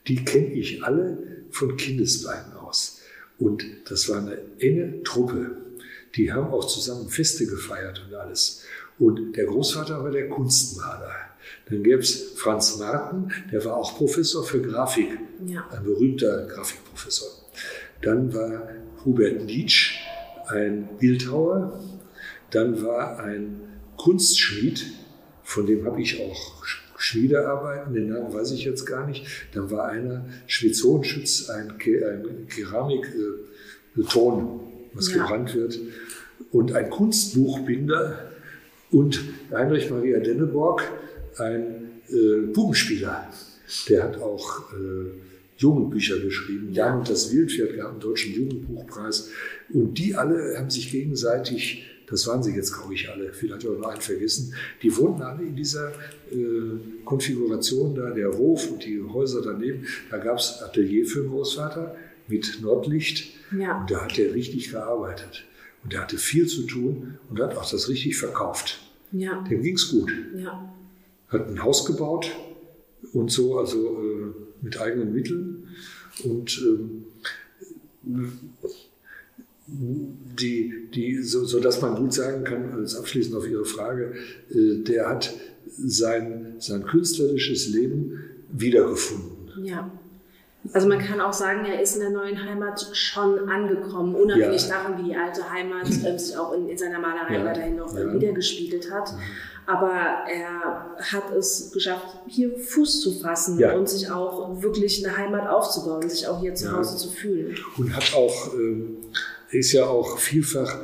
[0.08, 1.17] Die kenne ich alle
[1.52, 3.02] von Kindesbeinen aus.
[3.38, 5.58] Und das war eine enge Truppe.
[6.15, 8.65] Die haben auch zusammen Feste gefeiert und alles.
[9.00, 11.12] Und der Großvater war der Kunstmaler.
[11.70, 15.67] Dann gäbe es Franz Marten, der war auch Professor für Grafik, ja.
[15.72, 17.30] ein berühmter Grafikprofessor.
[18.02, 18.70] Dann war
[19.06, 19.96] Hubert Nietzsche,
[20.48, 21.80] ein Bildhauer,
[22.52, 23.62] dann war ein
[23.98, 24.86] Kunstschmied,
[25.52, 26.64] von dem habe ich auch
[26.98, 29.26] Schmiedearbeiten, den Namen weiß ich jetzt gar nicht.
[29.54, 33.10] Dann war einer Schwitzonenschütz, ein, ein Keramikton,
[33.98, 35.18] äh, was ja.
[35.18, 35.78] gebrannt wird,
[36.52, 38.32] und ein Kunstbuchbinder
[38.92, 40.84] und Heinrich Maria Denneborg,
[41.38, 43.28] ein äh, Puppenspieler.
[43.90, 45.12] Der hat auch äh,
[45.58, 46.72] Jugendbücher geschrieben.
[46.72, 49.30] Jan und das Wildpferd gab einen deutschen Jugendbuchpreis.
[49.74, 53.78] Und die alle haben sich gegenseitig, das waren sie jetzt, glaube ich, alle, vielleicht auch
[53.78, 55.91] noch einen vergessen, die wohnten alle in dieser
[56.32, 59.88] äh, Konfiguration da, der Hof und die Häuser daneben.
[60.10, 61.95] Da gab es Atelier für den Großvater
[62.28, 63.34] mit Nordlicht.
[63.58, 63.80] Ja.
[63.80, 65.45] Und da hat er richtig gearbeitet.
[65.84, 68.80] Und er hatte viel zu tun und hat auch das richtig verkauft.
[69.12, 69.41] Ja.
[69.50, 70.12] Dem ging es gut.
[70.36, 70.74] Ja.
[71.30, 72.30] Hat ein Haus gebaut
[73.13, 75.67] und so, also äh, mit eigenen Mitteln.
[76.24, 77.06] Und ähm,
[79.72, 84.14] die, die, so, so dass man gut sagen kann, als abschließend auf Ihre Frage,
[84.50, 85.34] äh, der hat
[85.78, 88.20] sein, sein künstlerisches Leben
[88.52, 89.64] wiedergefunden.
[89.64, 89.90] Ja.
[90.74, 94.76] Also man kann auch sagen, er ist in der neuen Heimat schon angekommen, unabhängig ja.
[94.76, 97.46] davon, wie die alte Heimat äh, sich auch in, in, seiner Malerei ja.
[97.46, 98.14] weiterhin noch ja.
[98.14, 99.14] wiedergespiegelt hat.
[99.66, 105.48] Aber er hat es geschafft, hier Fuß zu fassen und sich auch wirklich eine Heimat
[105.48, 107.56] aufzubauen, sich auch hier zu Hause zu fühlen.
[107.78, 108.86] Und hat auch, äh,
[109.52, 110.78] ist ja auch vielfach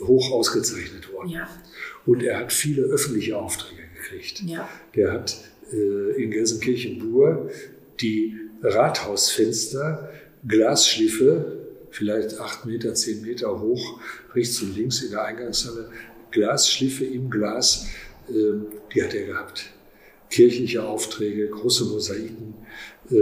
[0.00, 1.28] hoch ausgezeichnet worden.
[1.28, 1.48] Ja.
[2.06, 4.42] Und er hat viele öffentliche Aufträge gekriegt.
[4.42, 4.68] Ja.
[4.94, 5.36] Der hat
[5.72, 7.50] äh, in Gelsenkirchen-Bur
[8.00, 10.10] die Rathausfenster,
[10.46, 11.58] Glasschliffe,
[11.90, 14.00] vielleicht acht Meter, zehn Meter hoch,
[14.34, 15.90] rechts und links in der Eingangshalle,
[16.30, 17.86] Glasschliffe im Glas,
[18.28, 18.32] äh,
[18.94, 19.70] die hat er gehabt.
[20.30, 22.54] Kirchliche Aufträge, große Mosaiken,
[23.10, 23.16] äh,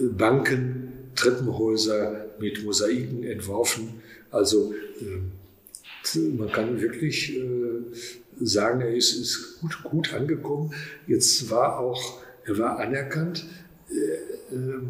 [0.00, 4.02] Banken, Treppenhäuser mit Mosaiken entworfen.
[4.30, 7.44] Also äh, man kann wirklich äh,
[8.40, 10.72] sagen, er ist, ist gut, gut angekommen.
[11.06, 13.46] Jetzt war auch, er war anerkannt
[13.90, 14.80] äh, äh,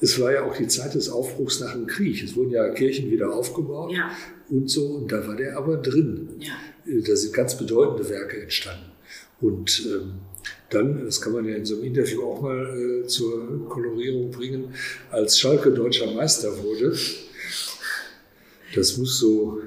[0.00, 2.22] es war ja auch die Zeit des Aufbruchs nach dem Krieg.
[2.22, 4.10] Es wurden ja Kirchen wieder aufgebaut ja.
[4.50, 4.86] und so.
[4.88, 6.28] Und da war der aber drin.
[6.38, 6.52] Ja.
[6.84, 8.92] Da sind ganz bedeutende Werke entstanden.
[9.40, 10.14] Und ähm,
[10.70, 14.74] dann, das kann man ja in so einem Interview auch mal äh, zur Kolorierung bringen,
[15.10, 16.96] als Schalke deutscher Meister wurde,
[18.74, 19.60] das muss so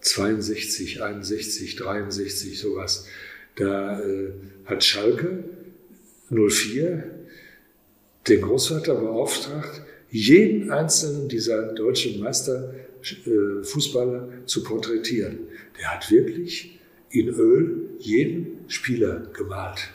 [0.00, 3.06] 62, 61, 63, sowas
[3.56, 4.32] da äh,
[4.66, 5.42] hat Schalke
[6.30, 7.10] 04
[8.28, 15.38] den Großvater beauftragt, jeden einzelnen dieser deutschen Meisterfußballer äh, zu porträtieren.
[15.78, 16.75] Der hat wirklich
[17.20, 19.90] in Öl jeden Spieler gemalt.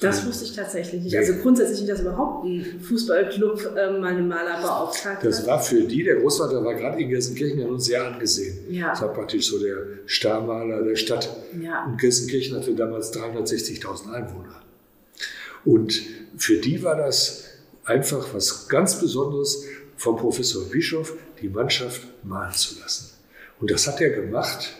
[0.00, 1.16] Das wusste ich tatsächlich nicht.
[1.16, 5.24] Also grundsätzlich nicht, dass überhaupt ein Fußballclub mal einen Maler beauftragt hat.
[5.24, 8.58] Das war für die, der Großvater war gerade in Gelsenkirchen ja nun sehr angesehen.
[8.68, 8.90] Ja.
[8.90, 9.76] Das war praktisch so der
[10.06, 11.28] Starmaler der Stadt.
[11.60, 11.84] Ja.
[11.84, 14.60] Und Gelsenkirchen hatte damals 360.000 Einwohner.
[15.64, 16.02] Und
[16.36, 17.44] für die war das
[17.84, 19.64] einfach was ganz Besonderes,
[19.96, 23.10] vom Professor Bischof die Mannschaft malen zu lassen.
[23.60, 24.74] Und das hat er gemacht.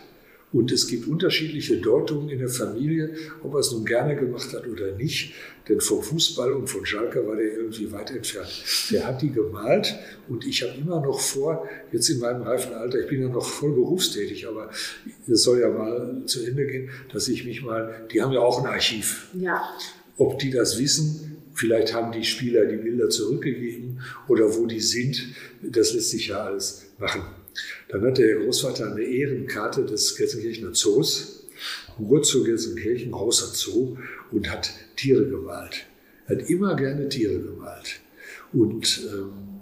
[0.51, 4.67] Und es gibt unterschiedliche Deutungen in der Familie, ob er es nun gerne gemacht hat
[4.67, 5.33] oder nicht.
[5.67, 8.63] Denn vom Fußball und von Schalke war der irgendwie weit entfernt.
[8.91, 9.95] Der hat die gemalt
[10.29, 13.45] und ich habe immer noch vor, jetzt in meinem reifen Alter, ich bin ja noch
[13.45, 14.69] voll berufstätig, aber
[15.27, 18.59] es soll ja mal zu Ende gehen, dass ich mich mal, die haben ja auch
[18.59, 19.29] ein Archiv.
[19.33, 19.61] Ja.
[20.17, 25.21] Ob die das wissen, vielleicht haben die Spieler die Bilder zurückgegeben oder wo die sind,
[25.63, 27.23] das lässt sich ja alles machen.
[27.89, 31.47] Dann hat der Großvater eine Ehrenkarte des Gelsenkirchener Zoos,
[31.99, 33.97] Ruhrzow Gelsenkirchen, großer Zoo,
[34.31, 35.85] und hat Tiere gemalt.
[36.27, 37.99] Er hat immer gerne Tiere gemalt.
[38.51, 39.61] Und ähm,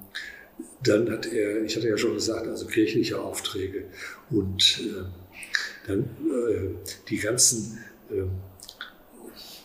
[0.84, 3.86] dann hat er, ich hatte ja schon gesagt, also kirchliche Aufträge
[4.30, 6.70] und äh, dann äh,
[7.10, 8.24] die ganzen, äh,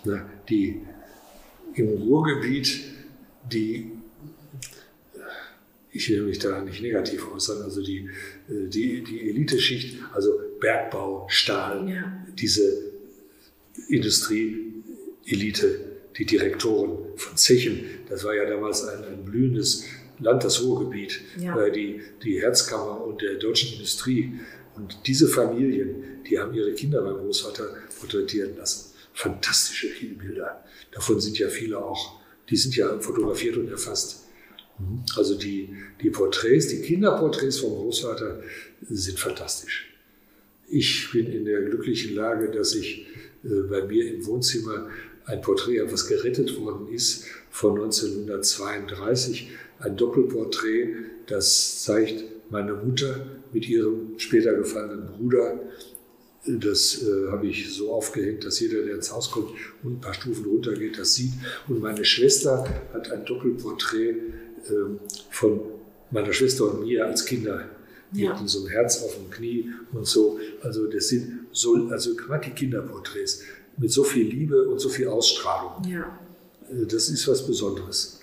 [0.04, 0.80] na, die
[1.74, 2.80] im Ruhrgebiet,
[3.50, 3.92] die
[5.90, 8.08] ich will mich da nicht negativ äußern, also die,
[8.48, 12.26] die, die Eliteschicht, also Bergbau, Stahl, ja.
[12.34, 12.92] diese
[13.88, 15.80] Industrie-Elite,
[16.16, 19.84] die Direktoren von Zechen, das war ja damals ein, ein blühendes
[20.18, 21.56] Land, das Ruhrgebiet, ja.
[21.61, 24.40] äh, die, die Herzkammer und der deutschen Industrie.
[24.74, 28.94] Und diese Familien, die haben ihre Kinder beim Großvater porträtieren lassen.
[29.12, 30.64] Fantastische Bilder.
[30.92, 34.27] Davon sind ja viele auch, die sind ja fotografiert und erfasst.
[35.16, 35.70] Also die,
[36.02, 38.40] die Porträts, die Kinderporträts vom Großvater
[38.88, 39.92] sind fantastisch.
[40.68, 43.06] Ich bin in der glücklichen Lage, dass ich
[43.44, 44.88] äh, bei mir im Wohnzimmer
[45.24, 49.50] ein Porträt habe, was gerettet worden ist von 1932.
[49.80, 50.94] Ein Doppelporträt,
[51.26, 55.60] das zeigt meine Mutter mit ihrem später gefallenen Bruder.
[56.46, 59.50] Das äh, habe ich so aufgehängt, dass jeder, der ins Haus kommt
[59.82, 61.32] und ein paar Stufen runtergeht, das sieht.
[61.66, 64.14] Und meine Schwester hat ein Doppelporträt
[65.30, 65.60] von
[66.10, 67.64] meiner Schwester und mir als Kinder.
[68.10, 68.32] Die ja.
[68.32, 70.38] hatten so ein Herz auf dem Knie und so.
[70.62, 73.42] Also das sind so, also gerade die Kinderporträts
[73.76, 75.84] mit so viel Liebe und so viel Ausstrahlung.
[75.86, 76.18] Ja.
[76.70, 78.20] Äh, das ist was Besonderes.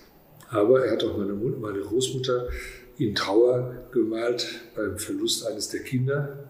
[0.50, 2.50] Aber er hat auch meine, Mutter, meine Großmutter
[2.98, 6.50] in Trauer gemalt beim Verlust eines der Kinder.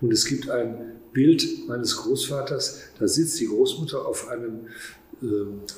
[0.00, 4.68] Und es gibt ein Bild meines Großvaters, da sitzt die Großmutter auf einem
[5.22, 5.26] äh,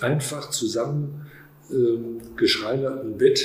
[0.05, 1.27] einfach zusammen
[1.73, 3.45] ähm, geschreinerten Bett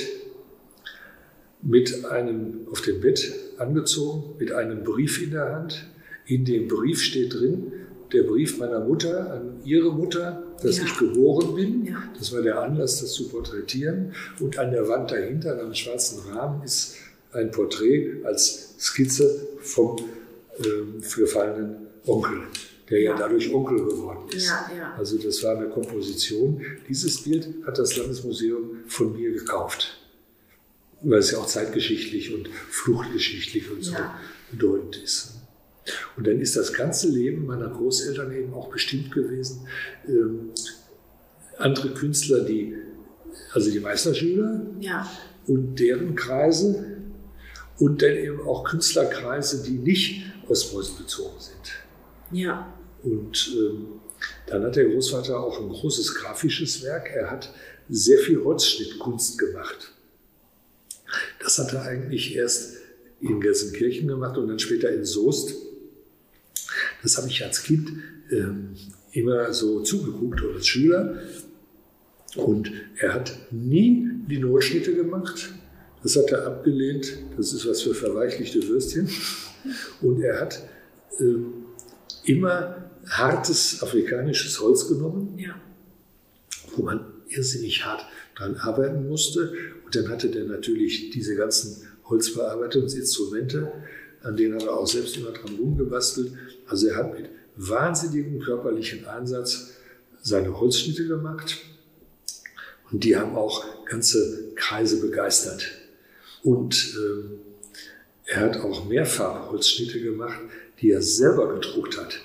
[1.62, 5.86] mit einem, auf dem Bett angezogen, mit einem Brief in der Hand.
[6.26, 7.72] In dem Brief steht drin,
[8.12, 10.84] der Brief meiner Mutter an ihre Mutter, dass ja.
[10.84, 11.84] ich geboren bin.
[11.84, 12.02] Ja.
[12.16, 14.12] Das war der Anlass, das zu porträtieren.
[14.40, 16.96] Und an der Wand dahinter, an einem schwarzen Rahmen, ist
[17.32, 19.96] ein Porträt als Skizze vom
[20.58, 22.42] äh, gefallenen Onkel
[22.90, 24.46] der ja, dadurch Onkel geworden ist.
[24.46, 24.94] Ja, ja.
[24.96, 26.62] Also das war eine Komposition.
[26.88, 29.98] Dieses Bild hat das Landesmuseum von mir gekauft,
[31.02, 33.94] weil es ja auch zeitgeschichtlich und fluchtgeschichtlich und so
[34.50, 35.34] bedeutend ist.
[36.16, 39.66] Und dann ist das ganze Leben meiner Großeltern eben auch bestimmt gewesen.
[40.06, 40.50] Ähm,
[41.56, 42.76] andere Künstler, die,
[43.52, 45.10] also die Meisterschüler ja.
[45.46, 46.98] und deren Kreise
[47.78, 51.72] und dann eben auch Künstlerkreise, die nicht ostpreußenbezogen sind.
[52.30, 52.74] Ja.
[53.02, 53.86] Und ähm,
[54.46, 57.10] dann hat der Großvater auch ein großes grafisches Werk.
[57.14, 57.52] Er hat
[57.88, 59.92] sehr viel Holzschnittkunst gemacht.
[61.40, 62.76] Das hat er eigentlich erst
[63.20, 65.54] in Gelsenkirchen gemacht und dann später in Soest.
[67.02, 67.90] Das habe ich als Kind
[68.30, 68.74] ähm,
[69.12, 71.22] immer so zugeguckt oder als Schüler.
[72.36, 75.52] Und er hat nie die Notschnitte gemacht.
[76.02, 77.18] Das hat er abgelehnt.
[77.36, 79.08] Das ist was für verweichlichte Würstchen.
[80.02, 80.62] Und er hat
[81.18, 81.64] ähm,
[82.24, 85.60] immer hartes afrikanisches Holz genommen, ja.
[86.76, 89.52] wo man irrsinnig hart dran arbeiten musste.
[89.84, 93.72] Und dann hatte der natürlich diese ganzen Holzbearbeitungsinstrumente,
[94.22, 96.32] an denen hat er auch selbst immer dran rumgebastelt.
[96.66, 99.74] Also er hat mit wahnsinnigem körperlichen Einsatz
[100.22, 101.58] seine Holzschnitte gemacht.
[102.90, 105.66] Und die haben auch ganze Kreise begeistert.
[106.42, 107.40] Und ähm,
[108.24, 110.38] er hat auch mehrfach Holzschnitte gemacht,
[110.80, 112.20] die er selber gedruckt hat.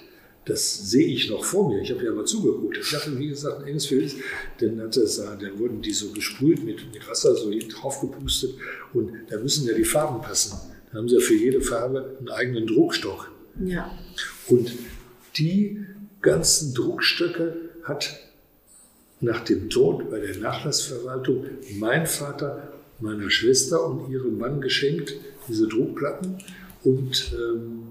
[0.46, 1.82] Das sehe ich noch vor mir.
[1.82, 2.78] Ich habe ja mal zugeguckt.
[2.78, 4.14] Ich hatte, wie gesagt, ein enges Bild.
[4.60, 8.56] Dann, das, dann wurden die so gesprüht mit, mit Wasser, so drauf gepustet.
[8.94, 10.58] Und da müssen ja die Farben passen.
[10.92, 13.32] Da haben sie ja für jede Farbe einen eigenen Druckstock.
[13.64, 13.98] Ja.
[14.48, 14.74] Und
[15.38, 15.86] die
[16.22, 18.20] ganzen Druckstöcke hat
[19.22, 25.16] nach dem Tod bei der Nachlassverwaltung mein Vater meiner Schwester und ihrem Mann geschenkt,
[25.48, 26.38] diese Druckplatten.
[26.84, 27.84] Und ähm,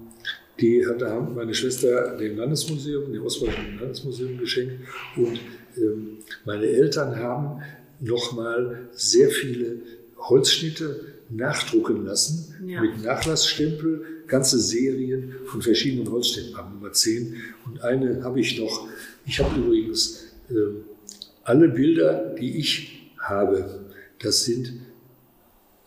[0.60, 1.00] die hat
[1.34, 4.74] meine Schwester dem Landesmuseum, dem Ostpreußischen Landesmuseum geschenkt.
[5.16, 5.40] Und
[5.76, 7.62] ähm, meine Eltern haben
[8.00, 9.80] nochmal sehr viele
[10.18, 12.80] Holzschnitte nachdrucken lassen ja.
[12.82, 17.36] mit Nachlassstempel, ganze Serien von verschiedenen Holzschnitten, Nummer 10.
[17.66, 18.88] Und eine habe ich noch.
[19.26, 20.54] Ich habe übrigens äh,
[21.44, 23.80] alle Bilder, die ich habe,
[24.20, 24.72] das sind,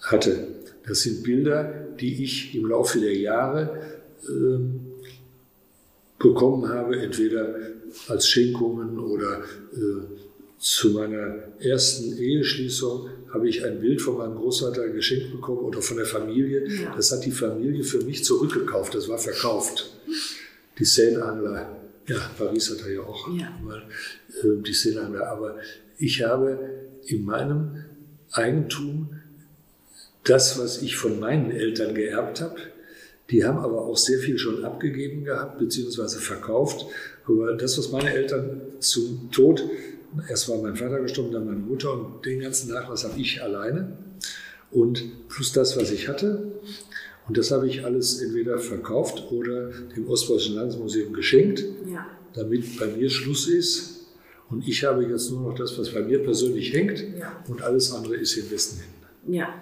[0.01, 0.47] hatte,
[0.87, 3.95] das sind Bilder, die ich im Laufe der Jahre
[6.19, 7.55] bekommen habe, entweder
[8.07, 10.25] als Schenkungen oder äh,
[10.57, 15.97] zu meiner ersten Eheschließung habe ich ein Bild von meinem Großvater geschenkt bekommen oder von
[15.97, 16.67] der Familie.
[16.67, 16.95] Ja.
[16.95, 18.95] Das hat die Familie für mich zurückgekauft.
[18.95, 19.93] Das war verkauft.
[20.79, 21.77] Die Seine-Angler.
[22.07, 23.51] Ja, Paris hat er ja auch ja.
[23.63, 23.83] mal
[24.43, 25.27] äh, die Seine-Angler.
[25.27, 25.57] Aber
[25.97, 26.57] ich habe
[27.05, 27.85] in meinem
[28.31, 29.09] Eigentum
[30.23, 32.57] das, was ich von meinen Eltern geerbt habe.
[33.31, 36.85] Die haben aber auch sehr viel schon abgegeben gehabt, beziehungsweise verkauft.
[37.27, 39.63] Aber das, was meine Eltern zum Tod
[40.29, 43.97] Erst war mein Vater gestorben, dann meine Mutter und den ganzen Nachlass habe ich alleine.
[44.71, 46.53] Und plus das, was ich hatte.
[47.27, 52.05] Und das habe ich alles entweder verkauft oder dem Ostpreußischen Landesmuseum geschenkt, ja.
[52.33, 54.07] damit bei mir Schluss ist.
[54.49, 57.03] Und ich habe jetzt nur noch das, was bei mir persönlich hängt.
[57.17, 57.43] Ja.
[57.47, 59.33] Und alles andere ist in Westen Händen.
[59.33, 59.55] Ja.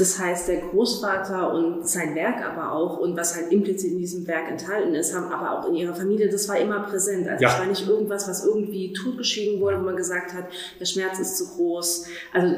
[0.00, 4.26] Das heißt, der Großvater und sein Werk aber auch und was halt implizit in diesem
[4.26, 7.28] Werk enthalten ist, haben aber auch in ihrer Familie, das war immer präsent.
[7.28, 7.50] Also ja.
[7.50, 10.44] es war nicht irgendwas, was irgendwie totgeschrieben wurde, wo man gesagt hat,
[10.80, 12.06] der Schmerz ist zu groß.
[12.32, 12.56] Also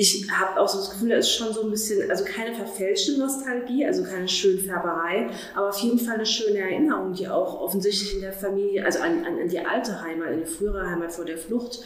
[0.00, 3.18] ich habe auch so das Gefühl, da ist schon so ein bisschen, also keine verfälschte
[3.18, 8.22] Nostalgie, also keine Schönfärberei, aber auf jeden Fall eine schöne Erinnerung, die auch offensichtlich in
[8.22, 11.36] der Familie, also an, an, an die alte Heimat, in die frühere Heimat vor der
[11.36, 11.80] Flucht,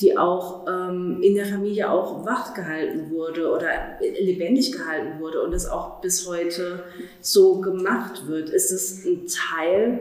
[0.00, 3.68] die auch ähm, in der Familie auch wach gehalten wurde oder
[4.00, 6.82] lebendig gehalten wurde und das auch bis heute
[7.20, 8.50] so gemacht wird.
[8.50, 10.00] Ist es ein Teil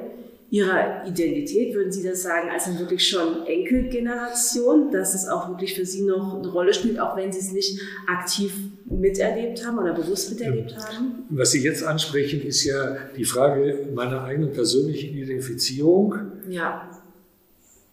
[0.52, 5.76] ihrer Identität, würden Sie das sagen, als dann wirklich schon Enkelgeneration, dass es auch wirklich
[5.76, 8.54] für Sie noch eine Rolle spielt, auch wenn Sie es nicht aktiv
[8.86, 11.26] miterlebt haben oder bewusst miterlebt haben?
[11.30, 16.16] Was Sie jetzt ansprechen, ist ja die Frage meiner eigenen persönlichen Identifizierung.
[16.50, 16.90] Ja.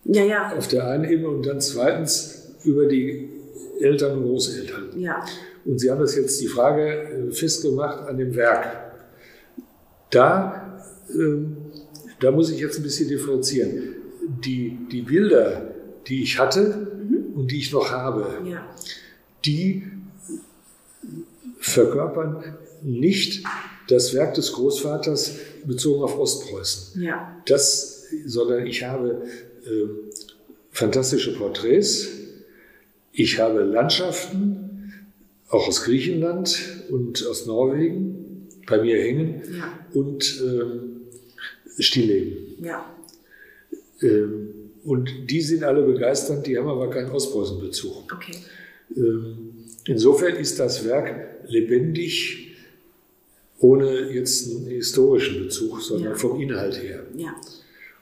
[0.05, 0.57] Ja, ja.
[0.57, 3.29] Auf der einen Ebene und dann zweitens über die
[3.81, 4.99] Eltern und Großeltern.
[4.99, 5.23] Ja.
[5.65, 8.95] Und Sie haben das jetzt die Frage äh, festgemacht an dem Werk.
[10.11, 11.57] Da ähm,
[12.21, 13.97] da muss ich jetzt ein bisschen differenzieren.
[14.45, 15.75] Die, die Bilder,
[16.07, 17.35] die ich hatte mhm.
[17.35, 18.67] und die ich noch habe, ja.
[19.45, 19.85] die
[21.59, 23.45] verkörpern nicht
[23.89, 27.03] das Werk des Großvaters bezogen auf Ostpreußen.
[27.03, 27.37] Ja.
[27.47, 29.23] Das, sondern ich habe
[29.65, 29.69] äh,
[30.71, 32.09] fantastische Porträts,
[33.13, 35.07] ich habe Landschaften,
[35.49, 39.79] auch aus Griechenland und aus Norwegen, bei mir hängen ja.
[39.93, 40.96] und äh,
[41.79, 42.65] Stillleben.
[42.65, 42.95] Ja.
[44.03, 44.49] Ähm,
[44.85, 48.13] und die sind alle begeistert, die haben aber keinen Ostpreußenbezug.
[48.13, 48.37] Okay.
[48.97, 52.57] Ähm, insofern ist das Werk lebendig,
[53.59, 56.15] ohne jetzt einen historischen Bezug, sondern ja.
[56.15, 57.05] vom Inhalt her.
[57.17, 57.35] Ja.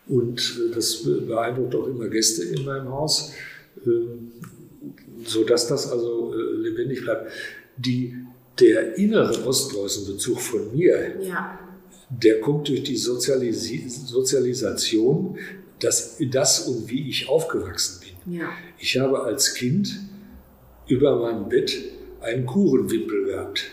[0.07, 3.33] Und äh, das beeindruckt auch immer Gäste in meinem Haus,
[3.87, 4.33] ähm,
[5.25, 7.31] sodass das also äh, lebendig bleibt.
[7.79, 8.15] Die,
[8.61, 11.74] der innere Ostpreußenbezug von mir, ja
[12.11, 13.71] der kommt durch die Sozialis
[14.07, 15.39] Sozialisation,
[15.81, 18.35] das, das und wie ich aufgewachsen bin.
[18.35, 18.51] Ja.
[18.79, 20.01] Ich habe als Kind
[20.87, 21.77] über meinem Bett
[22.21, 23.65] einen Kurenwimpel gehabt.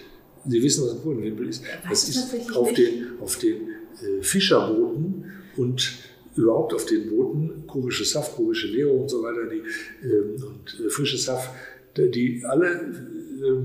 [0.45, 1.63] Sie wissen, was ein Kurenwimpel ist.
[1.87, 3.69] Das ist auf den, auf den
[4.01, 5.25] äh, Fischerbooten
[5.57, 5.93] und
[6.35, 9.61] überhaupt auf den Booten, kurische Saft, kurische Lehre und so weiter, die,
[10.07, 11.49] ähm, und äh, frische Saft,
[11.97, 13.61] die alle äh,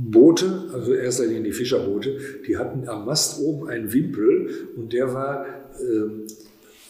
[0.00, 5.12] Boote, also erst einmal die Fischerboote, die hatten am Mast oben einen Wimpel und der
[5.12, 6.24] war äh,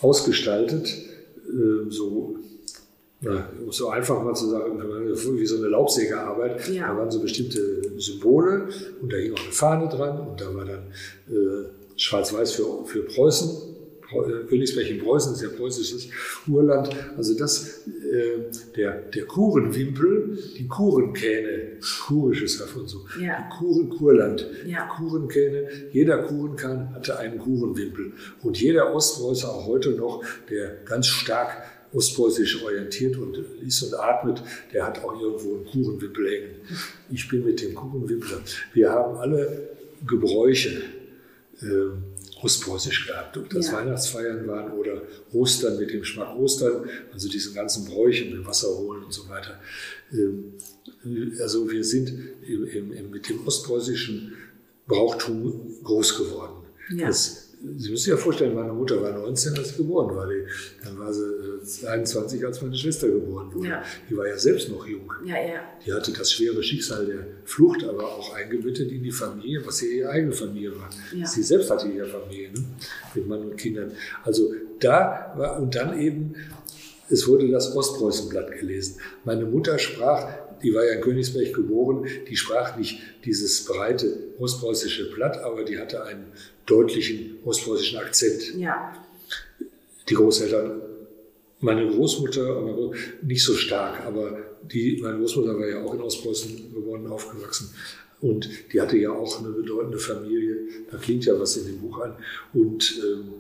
[0.01, 0.89] ausgestaltet,
[1.49, 2.37] äh, so,
[3.23, 6.69] na, um so einfach mal zu sagen, wie so eine Laubsägerarbeit.
[6.69, 6.89] Ja.
[6.89, 8.69] Da waren so bestimmte Symbole
[9.01, 10.93] und da hing auch eine Fahne dran und da war dann
[11.29, 13.78] äh, schwarz-weiß für, für Preußen
[14.49, 16.09] Königsberg in Preußen ist ja preußisches
[16.47, 16.89] Urland.
[17.17, 23.49] Also das, äh, der, der Kurenwimpel, die Kurenkähne, kurisches Haff und so, ja.
[23.59, 24.87] Kuren, Kurland, ja.
[24.87, 28.13] Kurenkähne, jeder Kurenkahn hatte einen Kurenwimpel.
[28.43, 34.43] Und jeder Ostpreußer, auch heute noch, der ganz stark ostpreußisch orientiert und ist und atmet,
[34.73, 36.55] der hat auch irgendwo einen Kurenwimpel hängen.
[37.11, 38.39] Ich bin mit dem Kurenwimpel.
[38.73, 39.69] Wir haben alle
[40.07, 40.83] Gebräuche.
[41.61, 41.91] Äh,
[42.43, 43.75] ostpreußisch gehabt, ob das ja.
[43.75, 49.05] Weihnachtsfeiern waren oder Ostern mit dem Schmack Ostern, also diesen ganzen Bräuchen mit Wasser holen
[49.05, 49.61] und so weiter.
[50.13, 50.55] Ähm,
[51.41, 52.13] also wir sind
[53.11, 54.35] mit dem ostpreußischen
[54.87, 56.65] Brauchtum groß geworden.
[56.91, 57.09] Ja.
[57.09, 60.29] Das Sie müssen sich ja vorstellen, meine Mutter war 19, als sie geboren war.
[60.29, 60.45] Die,
[60.85, 63.69] dann war sie 21, als meine Schwester geboren wurde.
[63.69, 63.83] Ja.
[64.09, 65.13] Die war ja selbst noch jung.
[65.25, 65.61] Ja, ja.
[65.85, 69.89] Die hatte das schwere Schicksal der Flucht, aber auch eingebettet in die Familie, was ja
[69.89, 70.89] ihre eigene Familie war.
[71.13, 71.27] Ja.
[71.27, 72.65] Sie selbst hatte ihre Familie ne?
[73.15, 73.93] mit Mann und Kindern.
[74.23, 76.35] Also da war, und dann eben,
[77.11, 79.01] es wurde das Ostpreußenblatt gelesen.
[79.25, 80.29] Meine Mutter sprach
[80.63, 85.79] die war ja in Königsberg geboren, die sprach nicht dieses breite ostpreußische Blatt, aber die
[85.79, 86.27] hatte einen
[86.67, 88.55] deutlichen ostpreußischen Akzent.
[88.57, 88.95] Ja.
[90.09, 90.81] Die Großeltern,
[91.61, 92.93] meine Großmutter,
[93.23, 94.39] nicht so stark, aber
[94.71, 97.75] die, meine Großmutter war ja auch in Ostpreußen geboren, aufgewachsen.
[98.21, 100.57] Und die hatte ja auch eine bedeutende Familie.
[100.91, 102.17] Da klingt ja was in dem Buch an.
[102.53, 103.33] Und ähm,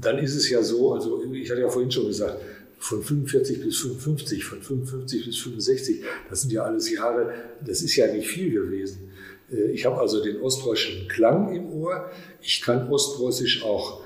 [0.00, 2.40] dann ist es ja so, also ich hatte ja vorhin schon gesagt,
[2.78, 7.32] von 45 bis 55, von 55 bis 65, das sind ja alles Jahre,
[7.64, 9.10] das ist ja nicht viel gewesen.
[9.50, 12.10] Äh, ich habe also den ostpreußischen Klang im Ohr.
[12.40, 14.02] Ich kann ostpreußisch auch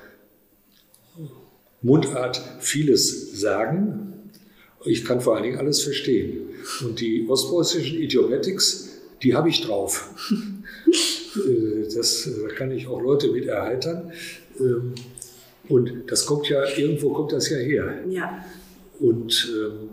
[1.83, 4.31] Mundart vieles sagen.
[4.85, 6.51] Ich kann vor allen Dingen alles verstehen.
[6.83, 10.11] Und die ostpreußischen Idiomatics, die habe ich drauf.
[11.37, 14.11] Äh, das, da kann ich auch Leute mit erheitern.
[14.59, 14.95] Ähm,
[15.69, 18.03] und das kommt ja, irgendwo kommt das ja her.
[18.09, 18.45] Ja.
[19.01, 19.91] Und ähm,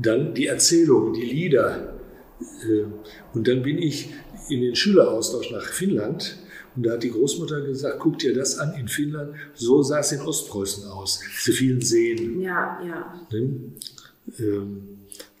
[0.00, 1.94] dann die Erzählungen, die Lieder.
[2.62, 2.84] Äh,
[3.34, 4.10] und dann bin ich
[4.48, 6.38] in den Schüleraustausch nach Finnland.
[6.76, 10.10] Und da hat die Großmutter gesagt, guck dir das an in Finnland, so sah es
[10.10, 12.40] in Ostpreußen aus, diese vielen Seen.
[12.40, 13.26] Ja, ja.
[13.30, 13.72] Ne?
[14.40, 14.88] Ähm,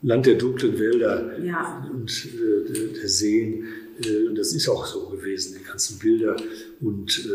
[0.02, 1.90] Land der dunklen Wälder ja.
[1.92, 3.64] und äh, der Seen.
[3.98, 6.36] Äh, das ist auch so gewesen, die ganzen Bilder
[6.80, 7.26] und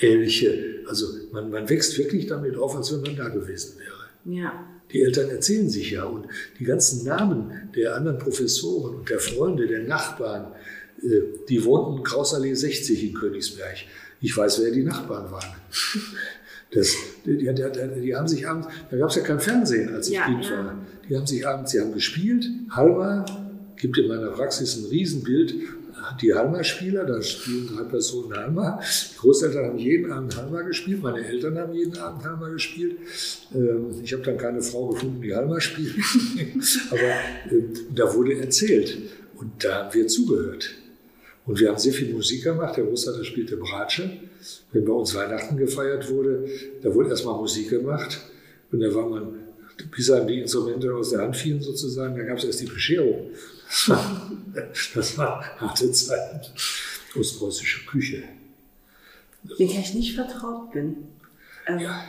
[0.00, 0.84] äh, ähnliche.
[0.86, 3.97] Also man, man wächst wirklich damit auf, als wenn man da gewesen wäre.
[4.24, 4.52] Ja.
[4.92, 6.26] Die Eltern erzählen sich ja und
[6.58, 10.52] die ganzen Namen der anderen Professoren und der Freunde, der Nachbarn,
[11.02, 13.76] äh, die wohnten Krausallee 60 in Königsberg.
[14.20, 15.54] Ich weiß, wer die Nachbarn waren.
[16.70, 16.94] Das,
[17.24, 17.54] die, die,
[18.02, 20.50] die, haben sich abends, da gab es ja kein Fernsehen, als ich ja, Kind ja.
[20.50, 20.74] war.
[21.08, 23.24] Die haben sich abends, sie haben gespielt, Halber,
[23.76, 25.54] gibt in meiner Praxis ein Riesenbild
[26.16, 28.80] die Halma-Spieler, da spielen drei Personen Halma.
[29.12, 32.98] Die Großeltern haben jeden Abend Halma gespielt, meine Eltern haben jeden Abend Halma gespielt.
[33.54, 35.94] Ähm, ich habe dann keine Frau gefunden, die Halma spielt.
[36.90, 38.98] Aber ähm, da wurde erzählt
[39.36, 40.74] und da haben wir zugehört.
[41.46, 42.76] Und wir haben sehr viel Musik gemacht.
[42.76, 44.10] Der Großvater spielte Bratsche.
[44.72, 46.46] Wenn bei uns Weihnachten gefeiert wurde,
[46.82, 48.20] da wurde erstmal Musik gemacht.
[48.70, 49.34] Und da war man,
[49.96, 53.30] bis einem die Instrumente aus der Hand fielen sozusagen, da gab es erst die Bescherung.
[54.94, 56.52] Das war harte Zeit.
[57.18, 58.24] Ostpreußische Küche.
[59.42, 60.96] Mit der ich nicht vertraut bin.
[61.66, 62.04] Ähm, ja.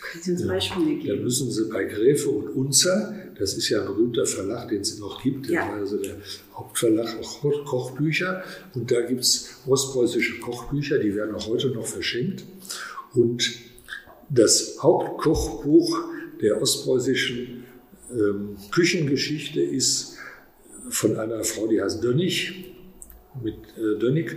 [0.00, 1.08] Können Sie uns Beispiele geben?
[1.08, 4.98] Dann müssen Sie bei Gräfe und Unzer, das ist ja ein berühmter Verlag, den es
[4.98, 5.72] noch gibt, ja.
[5.72, 6.16] also der
[6.54, 8.42] Hauptverlag auch Kochbücher.
[8.74, 12.44] Und da gibt es ostpreußische Kochbücher, die werden auch heute noch verschenkt.
[13.14, 13.52] Und
[14.28, 16.04] das Hauptkochbuch
[16.40, 17.64] der ostpreußischen
[18.10, 20.11] ähm, Küchengeschichte ist
[20.88, 22.72] von einer Frau, die heißt Dönnig,
[23.42, 24.36] mit äh, Dönnig,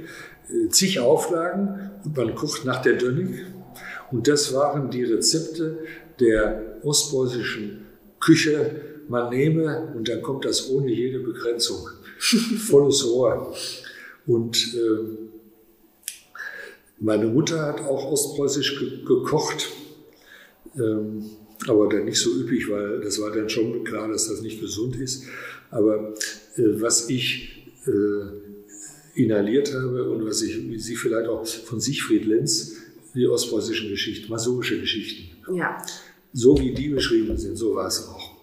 [0.50, 3.46] äh, zig Auflagen und man kocht nach der Dönnig.
[4.12, 5.80] Und das waren die Rezepte
[6.20, 7.86] der ostpreußischen
[8.20, 8.82] Küche.
[9.08, 11.90] Man nehme und dann kommt das ohne jede Begrenzung.
[12.20, 13.54] Volles Rohr.
[14.26, 15.26] Und äh,
[17.00, 19.70] meine Mutter hat auch ostpreußisch ge gekocht.
[20.76, 21.26] Ähm,
[21.68, 24.96] aber dann nicht so üppig, weil das war dann schon klar, dass das nicht gesund
[24.98, 25.24] ist.
[25.72, 26.14] Aber
[26.58, 32.26] äh, was ich äh, inhaliert habe und was ich, wie Sie vielleicht auch von Siegfried
[32.26, 32.78] Lenz,
[33.14, 35.30] die ostpreußischen Geschichten, masurische Geschichten.
[35.56, 35.78] Ja.
[36.34, 38.36] So wie die beschrieben sind, so war es auch.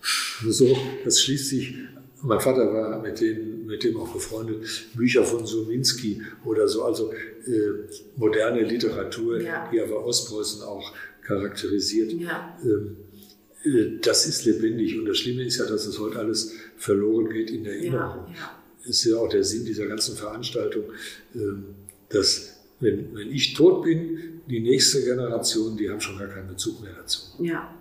[0.43, 1.75] Also so, das schließt sich,
[2.23, 7.13] mein Vater war mit, denen, mit dem auch befreundet, Bücher von Suminski oder so, also
[7.13, 9.69] äh, moderne Literatur, ja.
[9.71, 10.93] die aber Ostpreußen auch
[11.23, 12.13] charakterisiert.
[12.13, 12.59] Ja.
[12.65, 12.97] Ähm,
[13.65, 17.51] äh, das ist lebendig und das Schlimme ist ja, dass es heute alles verloren geht
[17.51, 18.27] in der Erinnerung.
[18.29, 18.63] Ja, ja.
[18.85, 20.85] Ist ja auch der Sinn dieser ganzen Veranstaltung,
[21.35, 21.65] ähm,
[22.09, 26.83] dass wenn, wenn ich tot bin, die nächste Generation, die haben schon gar keinen Bezug
[26.83, 27.23] mehr dazu.
[27.39, 27.73] Ja.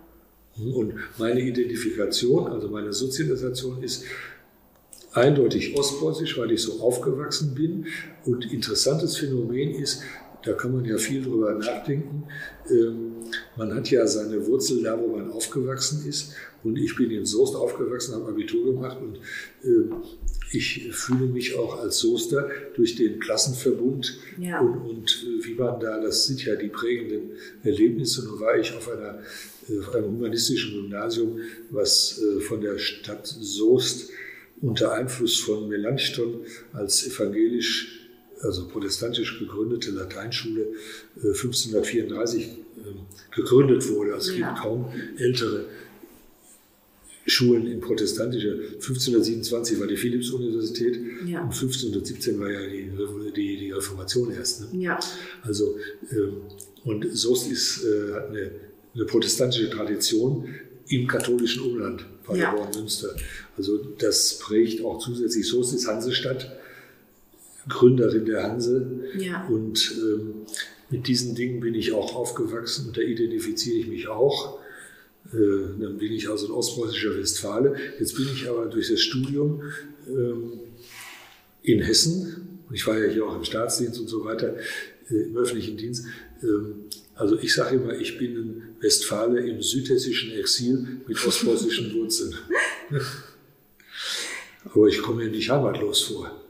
[0.54, 4.04] Hm, und meine Identifikation, also meine Sozialisation ist
[5.12, 7.86] eindeutig ostpreußisch, weil ich so aufgewachsen bin.
[8.24, 10.02] Und interessantes Phänomen ist,
[10.44, 12.24] da kann man ja viel drüber nachdenken.
[12.70, 13.12] Ähm,
[13.56, 16.34] man hat ja seine Wurzel da, wo man aufgewachsen ist.
[16.64, 19.16] Und ich bin in Soest aufgewachsen, habe Abitur gemacht und
[19.64, 19.94] äh,
[20.52, 24.60] ich fühle mich auch als Soester durch den Klassenverbund ja.
[24.60, 27.30] und, und äh, wie man da, das sind ja die prägenden
[27.62, 28.24] Erlebnisse.
[28.24, 29.20] Nun war ich auf, einer,
[29.68, 31.38] äh, auf einem humanistischen Gymnasium,
[31.70, 34.10] was äh, von der Stadt Soest
[34.60, 38.01] unter Einfluss von Melanchthon als evangelisch
[38.42, 40.66] also protestantisch gegründete Lateinschule
[41.16, 42.48] 1534
[43.34, 44.14] gegründet wurde.
[44.14, 44.48] Also es ja.
[44.48, 45.66] gibt kaum ältere
[47.26, 48.52] Schulen in protestantischer.
[48.52, 51.42] 1527 war die Philipps-Universität ja.
[51.42, 52.90] und 1517 war ja die,
[53.36, 54.72] die, die Reformation erst.
[54.72, 54.82] Ne?
[54.82, 54.98] Ja.
[55.42, 55.76] Also,
[56.10, 56.38] ähm,
[56.84, 58.50] und Soest ist, äh, hat eine,
[58.94, 60.48] eine, protestantische Tradition
[60.88, 62.80] im katholischen Umland, Paderborn, ja.
[62.80, 63.14] Münster.
[63.56, 65.46] Also das prägt auch zusätzlich.
[65.46, 66.50] Soest ist Hansestadt,
[67.68, 69.00] Gründerin der Hanse.
[69.18, 69.46] Ja.
[69.46, 70.34] Und ähm,
[70.90, 74.58] mit diesen Dingen bin ich auch aufgewachsen und da identifiziere ich mich auch.
[75.32, 77.76] Äh, dann bin ich also ein ostpreußischer Westfale.
[77.98, 79.62] Jetzt bin ich aber durch das Studium
[80.06, 80.60] ähm,
[81.62, 84.56] in Hessen, und ich war ja hier auch im Staatsdienst und so weiter,
[85.10, 86.06] äh, im öffentlichen Dienst.
[86.42, 92.34] Ähm, also ich sage immer, ich bin ein Westfale im südhessischen Exil mit ostpreußischen Wurzeln.
[94.64, 96.41] aber ich komme mir nicht heimatlos vor.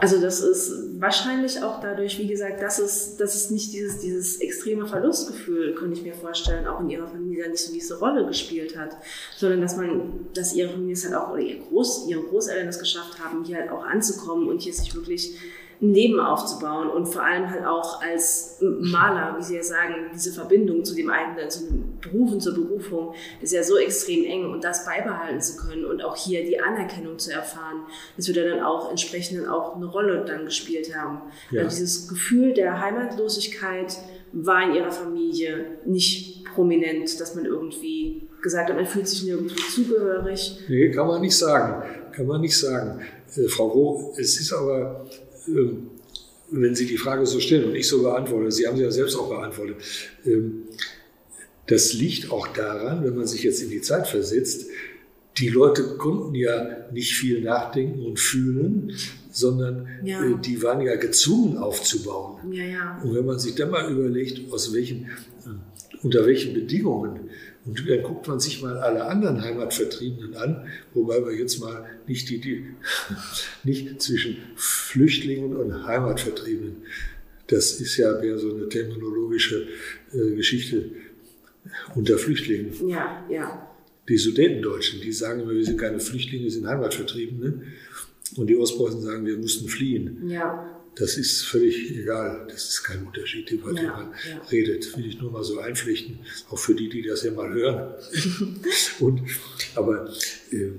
[0.00, 4.40] Also das ist wahrscheinlich auch dadurch, wie gesagt, dass es, dass es nicht dieses, dieses
[4.40, 8.76] extreme Verlustgefühl, könnte ich mir vorstellen, auch in ihrer Familie nicht so diese Rolle gespielt
[8.76, 8.96] hat,
[9.36, 12.78] sondern dass man, dass ihre Familie es halt auch, oder ihr Groß, ihre Großeltern es
[12.78, 15.36] geschafft haben, hier halt auch anzukommen und hier sich wirklich
[15.80, 20.32] ein Leben aufzubauen und vor allem halt auch als Maler, wie Sie ja sagen, diese
[20.32, 24.50] Verbindung zu dem eigenen, zu dem Beruf und zur Berufung ist ja so extrem eng
[24.52, 27.82] und das beibehalten zu können und auch hier die Anerkennung zu erfahren,
[28.16, 31.22] das wird ja dann auch entsprechend auch eine Rolle dann gespielt haben.
[31.50, 31.62] Ja.
[31.62, 33.98] Also dieses Gefühl der Heimatlosigkeit
[34.32, 39.56] war in Ihrer Familie nicht prominent, dass man irgendwie gesagt hat, man fühlt sich nirgendwo
[39.70, 40.58] zugehörig.
[40.68, 41.82] Nee, kann man nicht sagen.
[42.12, 43.00] Kann man nicht sagen.
[43.36, 45.06] Äh, Frau Roh, es ist aber
[45.46, 49.16] wenn Sie die Frage so stellen und ich so beantworte, Sie haben sie ja selbst
[49.16, 49.76] auch beantwortet,
[50.24, 50.62] ähm,
[51.66, 54.66] das liegt auch daran, wenn man sich jetzt in die Zeit versetzt,
[55.38, 58.92] die Leute konnten ja nicht viel nachdenken und fühlen,
[59.30, 60.24] sondern ja.
[60.24, 62.52] Äh, die waren ja gezwungen aufzubauen.
[62.52, 63.02] Ja, ja.
[63.02, 67.30] Und wenn man sich dann mal überlegt, aus welchen, äh, unter welchen Bedingungen
[67.66, 72.28] und dann guckt man sich mal alle anderen Heimatvertriebenen an, wobei wir jetzt mal nicht,
[72.30, 72.66] die, die,
[73.64, 76.76] nicht zwischen Flüchtlingen und Heimatvertriebenen,
[77.48, 79.66] das ist ja mehr so eine terminologische
[80.12, 80.90] äh, Geschichte
[81.94, 82.72] unter Flüchtlingen.
[82.88, 83.72] Ja, ja.
[84.08, 87.62] Die Sudetendeutschen, die sagen immer, wir sind keine Flüchtlinge, wir sind Heimatvertriebene.
[88.36, 90.28] Und die Ostpreußen sagen, wir mussten fliehen.
[90.28, 90.75] Ja.
[90.96, 92.46] Das ist völlig egal.
[92.48, 94.40] Das ist kein Unterschied, über den man ja.
[94.50, 94.96] redet.
[94.96, 96.20] Will ich nur mal so einpflichten,
[96.50, 97.94] auch für die, die das ja mal hören.
[99.00, 99.22] und,
[99.74, 100.10] aber
[100.50, 100.70] äh,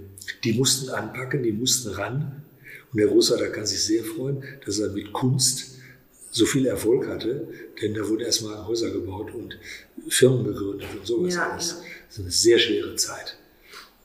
[0.43, 2.43] die mussten anpacken, die mussten ran.
[2.91, 5.77] Und der Großvater kann sich sehr freuen, dass er mit Kunst
[6.31, 7.47] so viel Erfolg hatte,
[7.81, 9.57] denn da wurden erstmal Häuser gebaut und
[10.07, 11.69] Firmen gegründet und sowas ja, alles.
[11.71, 11.77] Ja.
[12.07, 13.37] Das ist eine sehr schwere Zeit.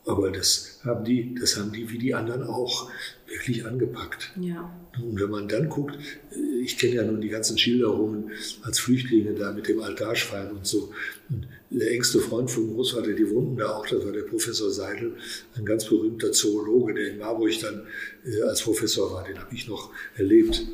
[0.05, 2.91] Aber das haben die, das haben die wie die anderen auch
[3.27, 4.33] wirklich angepackt.
[4.41, 4.71] Ja.
[5.01, 5.97] Und wenn man dann guckt,
[6.33, 8.31] äh, ich kenne ja nun die ganzen Schilderungen
[8.63, 10.93] als Flüchtlinge da mit dem Altarschwein und so.
[11.31, 15.17] Und der engste Freund vom Großvater, die wohnten da auch, das war der Professor Seidel,
[15.57, 17.87] ein ganz berühmter Zoologe, der in Marburg dann
[18.25, 20.67] äh, als Professor war, den habe ich noch erlebt.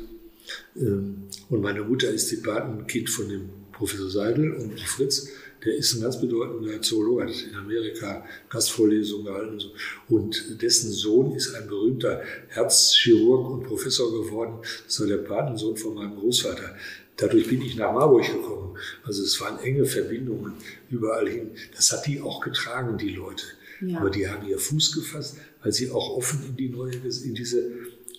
[0.75, 5.29] Ähm, und meine Mutter ist die Patenkind von dem Professor Seidel und die Fritz
[5.65, 9.71] der ist ein ganz bedeutender Zoologe, hat in Amerika Gastvorlesungen gehalten und, so.
[10.07, 14.59] und dessen Sohn ist ein berühmter Herzchirurg und Professor geworden.
[14.85, 16.75] Das war der Patensohn von meinem Großvater.
[17.17, 18.77] Dadurch bin ich nach Marburg gekommen.
[19.03, 20.53] Also es waren enge Verbindungen
[20.89, 21.51] überall hin.
[21.75, 23.43] Das hat die auch getragen, die Leute.
[23.81, 23.99] Ja.
[23.99, 27.71] Aber die haben ihr Fuß gefasst, weil sie auch offen in die neue, in diese,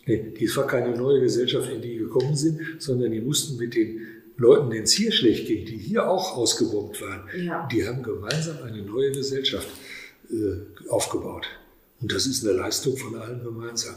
[0.06, 4.06] nee, die war keine neue Gesellschaft, in die gekommen sind, sondern die mussten mit den
[4.40, 7.68] Leuten, denen es hier schlecht ging, die hier auch ausgebombt waren, ja.
[7.70, 9.68] die haben gemeinsam eine neue Gesellschaft
[10.30, 11.46] äh, aufgebaut.
[12.00, 13.96] Und das ist eine Leistung von allen gemeinsam.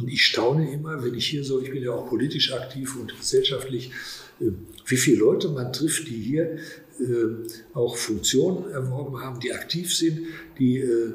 [0.00, 3.16] Und ich staune immer, wenn ich hier so, ich bin ja auch politisch aktiv und
[3.16, 3.92] gesellschaftlich,
[4.40, 4.50] äh,
[4.84, 6.56] wie viele Leute man trifft, die hier
[6.98, 10.26] äh, auch Funktionen erworben haben, die aktiv sind,
[10.58, 11.12] die äh,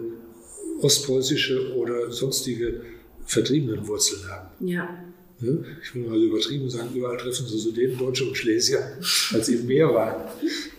[0.80, 2.82] ostpreußische oder sonstige
[3.26, 4.68] vertriebenen Wurzeln haben.
[4.68, 5.11] Ja.
[5.42, 5.66] Ne?
[5.82, 8.98] Ich will mal so übertrieben sagen, überall treffen sie so den Deutsche und Schlesier,
[9.34, 10.30] als eben mehr waren.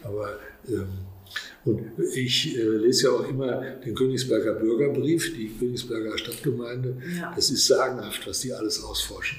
[0.02, 0.38] Aber
[0.68, 0.86] ähm,
[1.64, 1.80] und
[2.14, 7.00] ich äh, lese ja auch immer den Königsberger Bürgerbrief, die Königsberger Stadtgemeinde.
[7.16, 7.32] Ja.
[7.34, 9.38] Das ist sagenhaft, was die alles ausforschen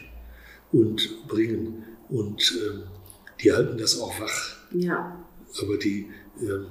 [0.72, 1.84] und bringen.
[2.10, 2.84] Und ähm,
[3.42, 4.58] die halten das auch wach.
[4.72, 5.26] Ja.
[5.62, 6.08] Aber die,
[6.42, 6.68] ähm,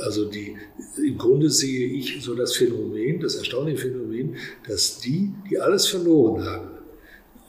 [0.00, 0.56] also die,
[0.98, 4.36] im Grunde sehe ich so das Phänomen, das erstaunliche Phänomen,
[4.66, 6.68] dass die, die alles verloren haben,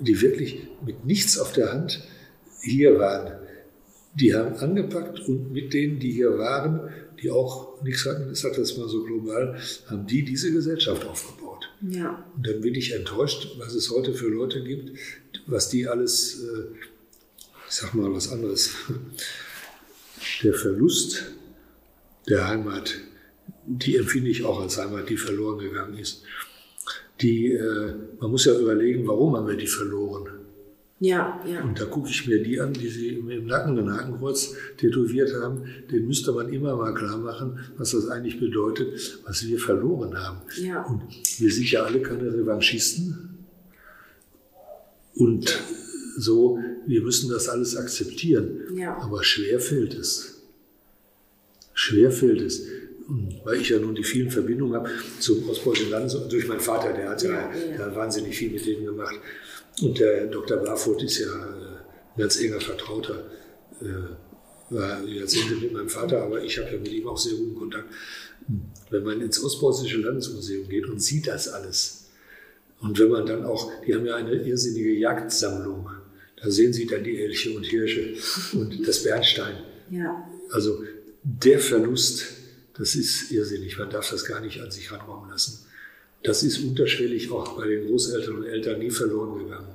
[0.01, 2.03] die wirklich mit nichts auf der Hand
[2.61, 3.39] hier waren.
[4.15, 6.89] Die haben angepackt und mit denen, die hier waren,
[7.21, 11.69] die auch nichts hatten, ich sage das mal so global, haben die diese Gesellschaft aufgebaut.
[11.81, 12.25] Ja.
[12.35, 14.97] Und dann bin ich enttäuscht, was es heute für Leute gibt,
[15.45, 16.63] was die alles, äh,
[17.67, 18.71] ich sag mal was anderes,
[20.43, 21.31] der Verlust
[22.27, 22.95] der Heimat,
[23.65, 26.23] die empfinde ich auch als Heimat, die verloren gegangen ist.
[27.21, 30.27] Die, äh, man muss ja überlegen, warum haben wir die verloren?
[30.99, 31.63] Ja, ja.
[31.63, 35.63] Und da gucke ich mir die an, die sie im Nacken ein Hakenkreuz tätowiert haben.
[35.89, 40.41] Den müsste man immer mal klar machen, was das eigentlich bedeutet, was wir verloren haben.
[40.61, 40.83] Ja.
[40.83, 41.01] Und
[41.39, 43.39] wir sind ja alle keine Revanchisten.
[45.15, 45.59] Und
[46.17, 48.59] so, wir müssen das alles akzeptieren.
[48.75, 48.95] Ja.
[48.97, 50.43] Aber schwer fällt es.
[51.73, 52.63] Schwer fällt es.
[53.43, 54.89] Weil ich ja nun die vielen Verbindungen habe
[55.19, 57.77] zum Ostpreußischen Land, durch meinen Vater, der hat ja, Ja, ja.
[57.77, 59.15] da wahnsinnig viel mit denen gemacht.
[59.81, 60.57] Und der Dr.
[60.57, 63.25] Barfoot ist ja äh, ein ganz enger Vertrauter.
[63.81, 67.55] Äh, war Jahrzehnte mit meinem Vater, aber ich habe ja mit ihm auch sehr guten
[67.55, 67.85] Kontakt.
[68.89, 72.01] Wenn man ins Ostpreußische Landesmuseum geht und sieht das alles,
[72.79, 75.89] und wenn man dann auch, die haben ja eine irrsinnige Jagdsammlung,
[76.41, 78.15] da sehen Sie dann die Elche und Hirsche
[78.53, 79.55] und das Bernstein.
[79.91, 80.81] Ja, Also
[81.23, 82.25] der Verlust,
[82.77, 83.77] das ist irrsinnig.
[83.77, 85.65] Man darf das gar nicht an sich ranrauben lassen.
[86.23, 89.69] Das ist unterschwellig auch bei den Großeltern und Eltern nie verloren gegangen.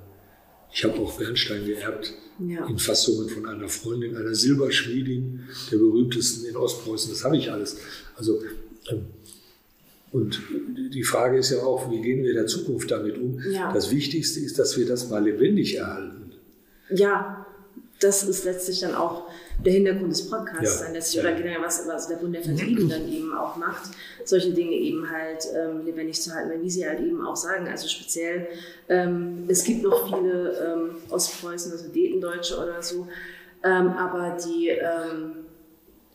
[0.73, 2.67] Ich habe auch Bernstein geerbt Ja.
[2.67, 5.41] in Fassungen von einer Freundin, einer Silberschmiedin,
[5.71, 7.11] der berühmtesten in Ostpreußen.
[7.11, 7.79] Das habe ich alles.
[8.17, 8.41] Also
[8.91, 9.07] ähm,
[10.13, 10.41] und
[10.93, 13.41] die Frage ist ja auch, wie gehen wir in der Zukunft damit um?
[13.51, 13.73] Ja.
[13.73, 16.33] Das Wichtigste ist, dass wir das mal lebendig erhalten.
[16.91, 17.46] ja,
[18.01, 19.25] das ist letztlich dann auch
[19.65, 21.29] der Hintergrund des Podcasts, Ja, dann letztlich, ja.
[21.31, 23.91] oder generell was, was der Bund der Vertrieben dann eben auch macht,
[24.25, 27.67] solche Dinge eben halt ähm, lebendig zu halten, weil wie Sie halt eben auch sagen,
[27.69, 28.49] also speziell,
[28.89, 33.09] ähm, es gibt noch viele ähm, Ostpreußen, also Sudetendeutsche oder so,
[33.65, 35.46] ähm, aber die, ähm,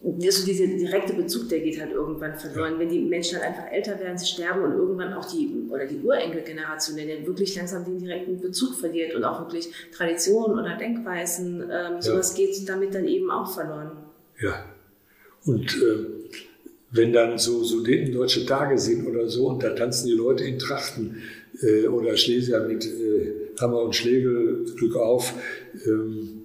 [0.04, 2.80] also dieser direkte Bezug, der geht halt irgendwann verloren.
[2.80, 6.00] Wenn die Menschen halt einfach älter werden, sie sterben und irgendwann auch die, oder die
[6.00, 11.70] Urenkelgeneration, der dann wirklich langsam den direkten Bezug verliert und auch wirklich Traditionen oder Denkweisen,
[11.72, 13.92] ähm, sowas geht damit dann eben auch verloren.
[14.42, 14.66] Ja.
[15.46, 16.06] Und äh,
[16.92, 21.22] wenn dann so sudetendeutsche Tage sind oder so und da tanzen die Leute in Trachten
[21.62, 25.34] äh, oder Schlesier mit äh, Hammer und Schlägel, Glück auf.
[25.86, 26.41] Ähm,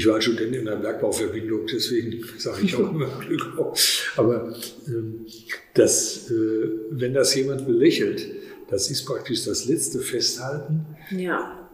[0.00, 4.14] ich war Student in einer Bergbauverbindung, deswegen sage ich auch immer Glück auf.
[4.16, 4.56] Aber
[4.88, 5.26] ähm,
[5.74, 8.26] das, äh, wenn das jemand belächelt,
[8.70, 11.68] das ist praktisch das letzte Festhalten Ja,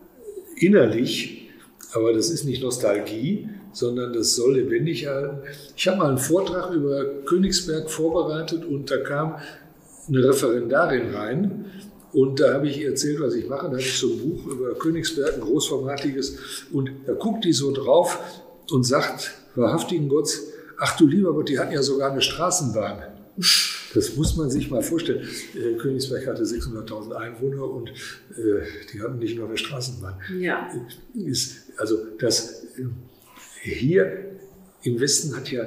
[0.56, 1.50] innerlich,
[1.92, 5.46] aber das ist nicht Nostalgie, sondern das soll lebendig erhalten.
[5.76, 9.36] Ich habe mal einen Vortrag über Königsberg vorbereitet und da kam
[10.08, 11.66] eine Referendarin rein
[12.16, 13.66] und da habe ich ihr erzählt, was ich mache.
[13.66, 16.38] Da hatte ich so ein Buch über Königsberg, ein großformatiges
[16.72, 18.18] und da guckt die so drauf
[18.70, 20.30] und sagt, wahrhaftigen Gott,
[20.78, 23.02] ach du lieber Gott, die hatten ja sogar eine Straßenbahn.
[23.92, 25.28] Das muss man sich mal vorstellen.
[25.54, 28.62] Äh, Königsberg hatte 600.000 Einwohner und äh,
[28.94, 30.18] die hatten nicht nur eine Straßenbahn.
[30.40, 30.70] ja,
[31.12, 32.86] Ist, also das äh,
[33.60, 34.24] hier
[34.84, 35.66] im Westen hat ja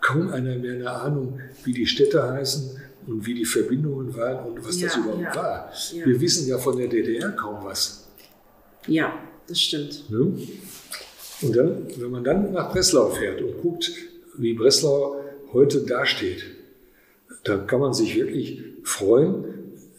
[0.00, 4.58] kaum einer mehr eine Ahnung, wie die Städte heißen und wie die Verbindungen waren und
[4.64, 5.72] was das Ja, überhaupt ja, war.
[6.04, 8.06] Wir wissen ja von der DDR kaum was.
[8.86, 10.10] ja, das stimmt.
[10.10, 10.38] Ne?
[11.40, 13.90] Und dann, wenn man dann nach Breslau fährt und guckt,
[14.36, 15.16] wie Breslau
[15.52, 16.44] heute dasteht,
[17.44, 19.44] dann kann man sich wirklich freuen,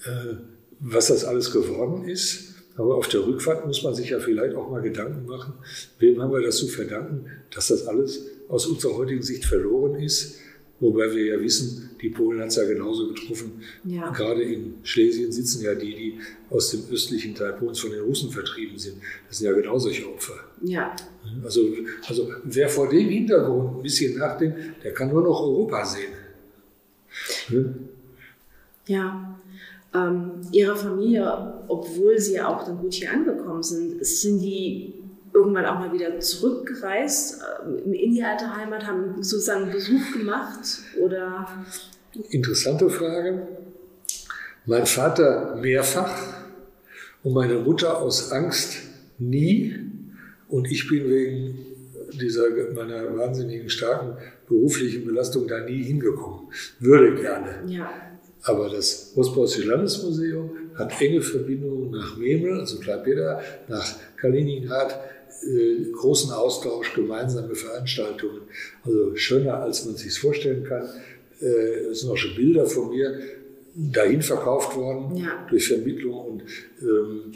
[0.05, 0.35] äh,
[0.79, 2.53] was das alles geworden ist.
[2.75, 5.53] Aber auf der Rückfahrt muss man sich ja vielleicht auch mal Gedanken machen,
[5.97, 10.35] wem haben wir das zu verdanken, dass das alles aus unserer heutigen Sicht verloren ist.
[10.79, 13.61] Wobei wir ja wissen, die Polen hat es ja genauso getroffen.
[13.83, 14.09] Ja.
[14.11, 16.19] Gerade in Schlesien sitzen ja die, die
[16.49, 18.95] aus dem östlichen Teil Polens von den Russen vertrieben sind.
[19.27, 20.35] Das sind ja genau solche Opfer.
[20.61, 20.95] Ja,
[21.43, 21.69] Also,
[22.07, 26.13] also wer vor dem Hintergrund ein bisschen nachdenkt, der kann nur noch Europa sehen.
[27.49, 27.75] Ne?
[28.87, 29.35] ja.
[29.91, 34.98] Ähm, ihre Familie, obwohl sie ja auch dann gut hier angekommen sind, sind die
[35.33, 40.59] irgendwann auch mal wieder zurückgereist ähm, in die alte Heimat, haben sozusagen Besuch gemacht
[40.99, 41.47] oder
[42.31, 43.47] Interessante Frage.
[44.65, 46.11] Mein Vater mehrfach
[47.23, 48.77] und meine Mutter aus Angst
[49.17, 49.75] nie.
[50.47, 51.65] Und ich bin wegen
[52.19, 54.17] dieser meiner wahnsinnigen starken
[54.47, 56.47] beruflichen Belastung da nie hingekommen.
[56.79, 57.63] Würde gerne.
[57.67, 57.91] ja,
[58.43, 63.85] Aber das Ostpreußische Landesmuseum hat enge Verbindungen nach Memel, also Klaipeda, nach
[64.17, 64.99] Kaliningrad,
[65.43, 68.41] äh, großen Austausch, gemeinsame Veranstaltungen.
[68.83, 70.87] Also schöner, als man sich vorstellen kann.
[71.41, 73.19] Äh, es sind auch schon Bilder von mir
[73.75, 75.45] dahin verkauft worden Ja.
[75.49, 76.43] durch Vermittlung und
[76.81, 77.31] ähm,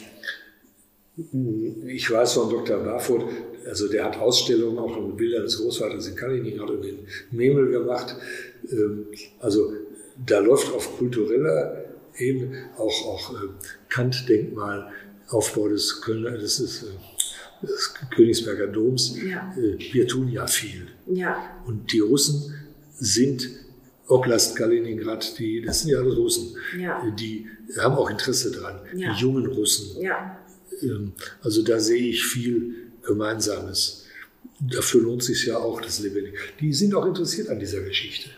[1.87, 2.79] ich weiß von Dr.
[2.79, 3.23] Barfoot,
[3.67, 6.99] also der hat Ausstellungen auch mit Bildern des Großvaters in Kaliningrad und in
[7.31, 8.15] Memel gemacht.
[8.71, 9.05] Ähm,
[9.39, 9.73] Also
[10.25, 11.85] da läuft auf kultureller
[12.17, 13.47] Ebene auch, auch äh,
[13.89, 14.91] Kant-Denkmal,
[15.29, 16.87] Aufbau des Kölner, das ist äh,
[17.63, 19.15] des Königsberger Doms.
[19.17, 19.53] Ja.
[19.57, 20.87] Äh, wir tun ja viel.
[21.07, 21.61] Ja.
[21.65, 22.53] Und die Russen
[22.95, 23.47] sind
[24.07, 26.55] Oblast Kaliningrad, die, das sind ja alle Russen.
[26.77, 27.01] Ja.
[27.19, 27.47] Die
[27.77, 28.81] haben auch Interesse dran.
[28.95, 29.13] Ja.
[29.13, 30.01] Die jungen Russen.
[30.01, 30.37] Ja.
[30.81, 34.05] Ähm, Also da sehe ich viel Gemeinsames.
[34.59, 36.37] Dafür lohnt es sich ja auch, das Lebendige.
[36.59, 38.29] Die sind auch interessiert an dieser Geschichte.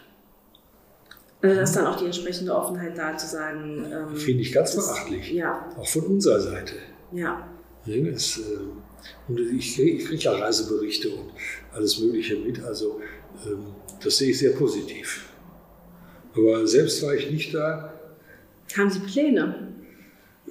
[1.41, 3.85] Also da ist dann auch die entsprechende Offenheit da, zu sagen.
[3.91, 5.31] Ähm, Finde ich ganz beachtlich.
[5.31, 5.69] Ja.
[5.77, 6.75] Auch von unserer Seite.
[7.11, 7.47] Ja.
[7.85, 8.41] Es, äh,
[9.27, 11.31] und ich kriege ich krieg ja Reiseberichte und
[11.73, 12.63] alles Mögliche mit.
[12.63, 12.99] Also
[13.45, 13.65] ähm,
[14.03, 15.29] das sehe ich sehr positiv.
[16.35, 17.93] Aber selbst war ich nicht da.
[18.77, 19.73] Haben Sie Pläne?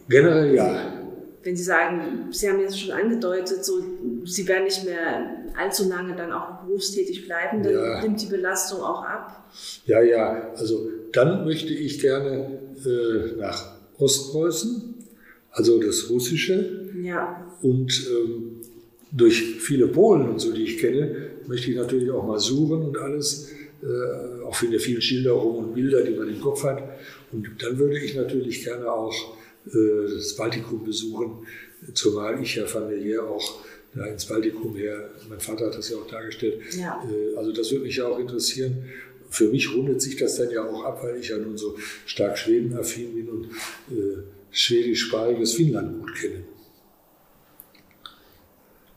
[0.09, 1.01] Generell ja.
[1.43, 3.83] Wenn Sie sagen, Sie haben jetzt schon angedeutet, so,
[4.25, 8.01] Sie werden nicht mehr allzu lange dann auch berufstätig bleiben, dann Ja.
[8.03, 9.45] nimmt die Belastung auch ab.
[9.85, 10.51] Ja, ja.
[10.57, 14.94] Also dann möchte ich gerne äh, nach Ostpreußen,
[15.55, 16.91] also das Russische.
[17.03, 17.51] Ja.
[17.63, 18.61] Und ähm,
[19.11, 22.99] durch viele Polen und so, die ich kenne, möchte ich natürlich auch mal suchen und
[22.99, 23.51] alles.
[23.83, 26.83] Äh, auch in der vielen Schilderungen und Bilder, die man im Kopf hat.
[27.33, 29.13] Und dann würde ich natürlich gerne auch
[29.67, 31.47] äh, das Baltikum besuchen,
[31.93, 36.07] zumal ich ja familiär auch da ins Baltikum her, mein Vater hat das ja auch
[36.07, 36.61] dargestellt.
[36.79, 37.03] Ja.
[37.09, 38.85] Äh, also das würde mich ja auch interessieren.
[39.29, 41.77] Für mich rundet sich das dann ja auch ab, weil ich ja nun so
[42.07, 43.45] stark Schwedenaffin bin und
[43.91, 44.23] äh,
[44.55, 46.45] schwedischsprachiges Finnland gut kenne.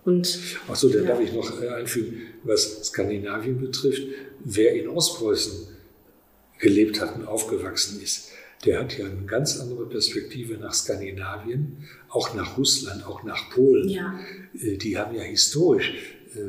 [0.05, 0.39] Und
[0.69, 1.09] Achso, dann Ja.
[1.09, 4.03] darf ich noch äh, einfügen, was Skandinavien betrifft.
[4.39, 5.67] Wer in Ostpreußen
[6.59, 8.29] gelebt hat und aufgewachsen ist,
[8.65, 13.89] der hat ja eine ganz andere Perspektive nach Skandinavien, auch nach Russland, auch nach Polen.
[13.89, 14.17] Ja.
[14.59, 15.93] Äh, Die haben ja historisch,
[16.35, 16.39] äh,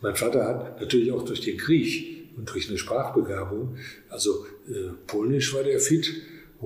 [0.00, 3.76] mein Vater hat natürlich auch durch den Krieg und durch eine Sprachbegabung,
[4.10, 4.44] also
[5.06, 6.12] Polnisch war der fit,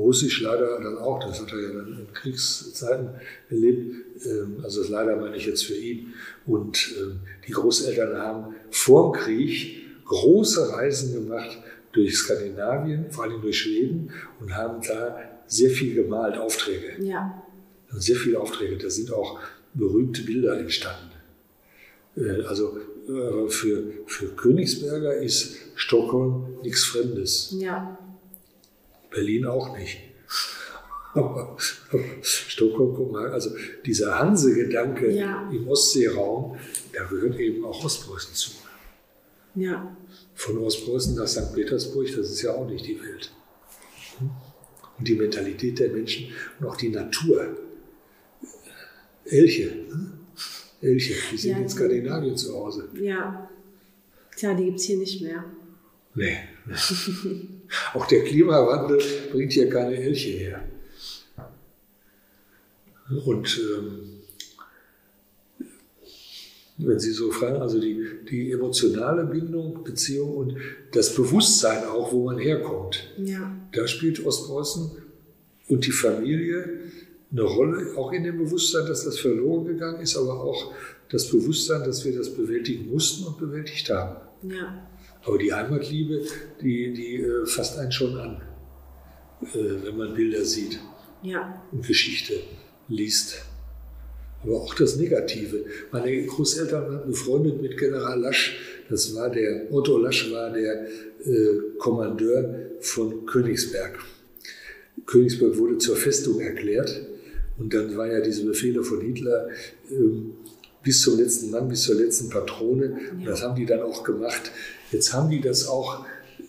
[0.01, 3.11] Russisch leider dann auch, das hat er ja dann in Kriegszeiten
[3.49, 3.95] erlebt,
[4.27, 6.13] ähm, also das leider meine ich jetzt für ihn.
[6.47, 11.59] Und ähm, die Großeltern haben vor dem Krieg große Reisen gemacht
[11.93, 17.03] durch Skandinavien, vor allem durch Schweden und haben da sehr viel gemalt, Aufträge.
[17.03, 17.43] ja.
[17.93, 19.41] Sehr viele Aufträge, da sind auch
[19.75, 21.11] berühmte Bilder entstanden.
[22.17, 22.79] Äh, Also
[23.09, 27.53] äh, für, für Königsberger ist Stockholm nichts Fremdes.
[27.59, 27.99] Ja.
[29.11, 29.99] Berlin auch nicht.
[32.23, 33.51] Stockholm, guck mal, also
[33.85, 35.51] dieser Hanse-Gedanke Ja.
[35.51, 36.57] im Ostseeraum,
[36.93, 38.51] da gehört eben auch Ostpreußen zu.
[39.57, 39.97] Ja.
[40.35, 41.53] Von Ostpreußen nach St.
[41.55, 43.33] Petersburg, das ist ja auch nicht die Welt.
[44.99, 47.57] Und die Mentalität der Menschen und auch die Natur.
[49.25, 50.13] Elche, hm?
[50.81, 51.59] Elche, die sind Ja.
[51.59, 52.89] in Skandinavien zu Hause.
[52.95, 53.51] Ja.
[54.37, 55.45] Tja, die gibt's hier nicht mehr.
[56.15, 56.37] Nee.
[57.95, 59.01] Auch der Klimawandel
[59.33, 60.65] bringt hier keine Elche her.
[63.25, 64.21] Und ähm,
[66.79, 70.57] wenn Sie so fragen, also die, die emotionale Bindung, Beziehung und
[70.93, 73.55] das Bewusstsein auch, wo man herkommt, Ja.
[73.73, 74.91] da spielt Ostpreußen
[75.69, 76.69] und die Familie
[77.33, 80.73] eine Rolle, auch in dem Bewusstsein, dass das verloren gegangen ist, aber auch
[81.11, 84.17] das Bewusstsein, dass wir das bewältigen mussten und bewältigt haben.
[84.43, 84.87] Ja.
[85.25, 86.23] Aber die Heimatliebe,
[86.63, 88.41] die, die äh, fasst einen schon an,
[89.43, 90.79] äh, wenn man Bilder sieht
[91.23, 91.63] Ja.
[91.73, 92.35] und Geschichte
[92.89, 93.43] liest.
[94.43, 95.65] Aber auch das Negative.
[95.93, 98.57] Meine Großeltern waren befreundet mit General Lasch.
[98.89, 100.87] Das war der, Otto Lasch war der
[101.25, 103.99] äh, Kommandeur von Königsberg.
[105.05, 107.07] Königsberg wurde zur Festung erklärt.
[107.59, 109.49] Und dann war ja diese Befehle von Hitler
[109.91, 110.33] ähm,
[110.83, 112.97] bis zum letzten Mann, bis zur letzten Patrone.
[113.13, 114.51] Und das haben die dann auch gemacht.
[114.91, 116.05] Jetzt haben die das auch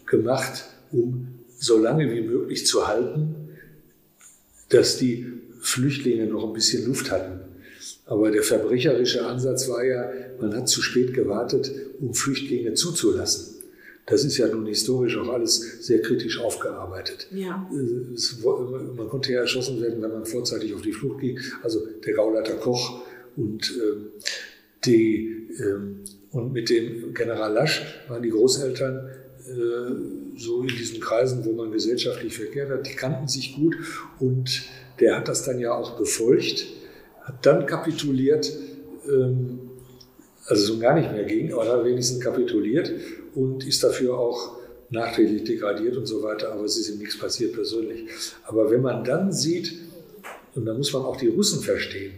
[0.06, 3.36] gemacht, um so lange wie möglich zu halten,
[4.70, 5.28] dass die
[5.62, 7.42] Flüchtlinge noch ein bisschen Luft hatten.
[8.06, 13.56] Aber der verbrecherische Ansatz war ja, man hat zu spät gewartet, um Flüchtlinge zuzulassen.
[14.08, 17.28] Das ist ja nun historisch auch alles sehr kritisch aufgearbeitet.
[17.32, 17.70] Ja.
[18.14, 21.40] Es, man konnte ja erschossen werden, wenn man vorzeitig auf die Flucht ging.
[21.62, 23.04] Also der Gauleiter Koch
[23.38, 24.08] und, ähm,
[24.84, 26.00] die, ähm,
[26.32, 29.10] und mit dem General Lasch waren die Großeltern
[29.48, 33.76] äh, so in diesen Kreisen, wo man gesellschaftlich verkehrt hat, die kannten sich gut
[34.20, 34.64] und
[35.00, 36.68] der hat das dann ja auch befolgt,
[37.22, 38.52] hat dann kapituliert,
[39.08, 39.60] ähm,
[40.46, 42.92] also so gar nicht mehr ging, aber hat wenigstens kapituliert
[43.36, 44.58] und ist dafür auch
[44.90, 48.10] nachträglich degradiert und so weiter, aber es ist ihm nichts passiert persönlich.
[48.44, 49.74] Aber wenn man dann sieht,
[50.54, 52.14] und da muss man auch die Russen verstehen,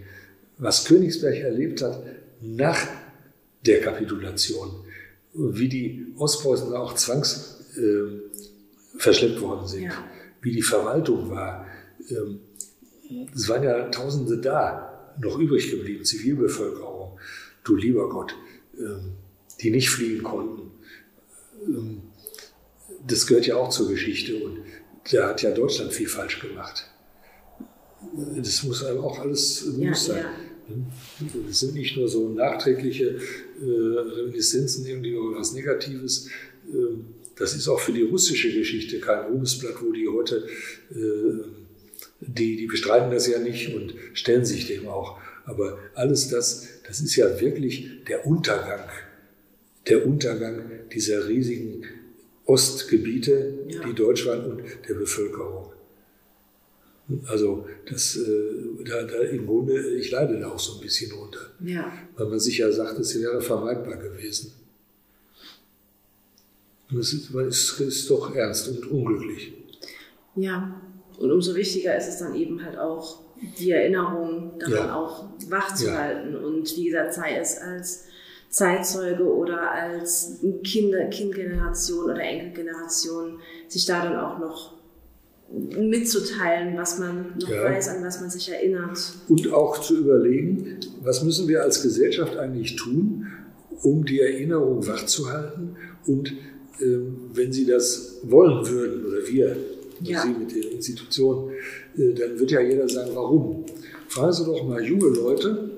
[0.58, 2.02] was Königsberg erlebt hat
[2.42, 2.88] nach
[3.66, 4.86] der Kapitulation,
[5.34, 10.04] wie die Ostpreußen auch zwangs äh, verschleppt worden sind, Ja.
[10.42, 11.66] wie die Verwaltung war.
[12.10, 12.40] Ähm,
[13.36, 17.18] es waren ja Tausende da, noch übrig geblieben, Zivilbevölkerung.
[17.64, 18.36] du lieber Gott,
[18.78, 19.14] ähm,
[19.62, 20.72] die nicht fliehen konnten.
[21.68, 22.02] Ähm,
[23.08, 24.60] das gehört ja auch zur Geschichte und
[25.12, 26.90] da hat ja Deutschland viel falsch gemacht.
[28.36, 30.26] Das muss einem auch alles bewusst ja, sein.
[30.70, 30.76] Ja.
[31.48, 33.20] Das sind nicht nur so nachträgliche äh,
[33.66, 36.30] Reminiszenzen irgendwie über was Negatives.
[36.72, 37.06] Ähm,
[37.36, 40.48] das ist auch für die russische Geschichte kein Ruhmesblatt, wo die heute,
[40.92, 41.44] äh,
[42.22, 45.20] die, die bestreiten das ja nicht und stellen sich dem auch.
[45.46, 48.88] Aber alles das, das ist ja wirklich der Untergang,
[49.88, 51.86] der Untergang dieser riesigen
[52.46, 53.86] Ostgebiete, ja.
[53.86, 55.73] die deutsch waren und der Bevölkerung.
[57.28, 61.40] Also das, äh, da, da im Grunde, ich leide da auch so ein bisschen runter.
[61.60, 61.92] Ja.
[62.16, 64.54] Weil man sich ja sagt, es wäre vermeidbar gewesen.
[66.90, 69.54] Und es ist, es ist doch ernst und unglücklich.
[70.36, 70.82] Ja,
[71.18, 73.22] und umso wichtiger ist es dann eben halt auch,
[73.60, 74.96] die Erinnerung daran ja.
[74.96, 75.98] auch wach zu ja.
[75.98, 76.36] halten.
[76.36, 78.06] Und wie gesagt, sei es als
[78.50, 84.74] Zeitzeuge oder als Kinder, Kindgeneration oder Enkelgeneration, sich da dann auch noch
[85.54, 87.64] mitzuteilen, was man noch ja.
[87.64, 88.98] weiß, an was man sich erinnert.
[89.28, 93.28] Und auch zu überlegen, was müssen wir als Gesellschaft eigentlich tun,
[93.84, 95.76] um die Erinnerung wachzuhalten
[96.06, 96.32] und
[96.80, 96.98] äh,
[97.34, 99.56] wenn Sie das wollen würden oder wir,
[100.02, 100.22] ja.
[100.22, 101.52] Sie mit der Institution,
[101.98, 103.66] äh, dann wird ja jeder sagen, warum.
[104.08, 105.70] Fragen Sie doch mal junge Leute,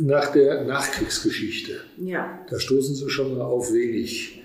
[0.00, 1.80] nach der Nachkriegsgeschichte.
[1.98, 2.44] Ja.
[2.48, 4.39] Da stoßen Sie schon mal auf wenig.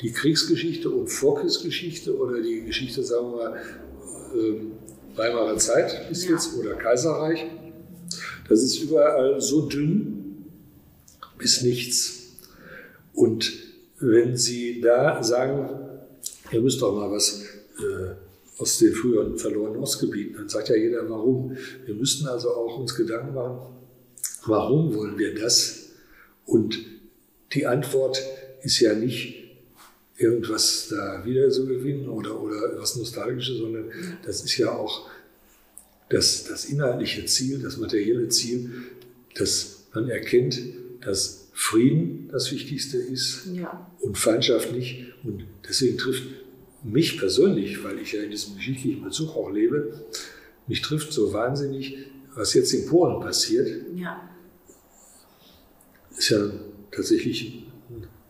[0.00, 3.60] Die Kriegsgeschichte und Vorkriegsgeschichte oder die Geschichte, sagen wir mal,
[4.34, 4.72] ähm,
[5.16, 6.32] Weimarer Zeit bis ja.
[6.32, 7.46] jetzt oder Kaiserreich,
[8.48, 10.44] das ist überall so dünn
[11.38, 12.36] bis nichts.
[13.12, 13.52] Und
[13.98, 15.68] wenn Sie da sagen,
[16.52, 17.42] ihr müsst doch mal was
[17.78, 21.56] äh, aus den früheren verlorenen Ostgebieten, dann sagt ja jeder, warum.
[21.84, 23.78] Wir müssten also auch uns Gedanken machen,
[24.48, 25.90] Warum wollen wir das?
[26.46, 26.78] Und
[27.52, 28.22] die Antwort
[28.62, 29.37] ist ja nicht
[30.18, 33.90] irgendwas da wieder zu gewinnen oder, oder was Nostalgisches, sondern
[34.24, 35.08] das ist ja auch
[36.10, 38.70] das, das inhaltliche Ziel, das materielle Ziel,
[39.34, 40.60] dass man erkennt,
[41.00, 43.90] dass Frieden das Wichtigste ist ja.
[44.00, 45.06] und Feindschaft nicht.
[45.24, 46.24] Und deswegen trifft
[46.82, 50.04] mich persönlich, weil ich ja in diesem geschichtlichen Bezug auch lebe,
[50.66, 51.96] mich trifft so wahnsinnig,
[52.34, 53.68] was jetzt in Polen passiert.
[53.94, 54.28] Ja
[56.18, 56.50] ist ja
[56.90, 57.64] tatsächlich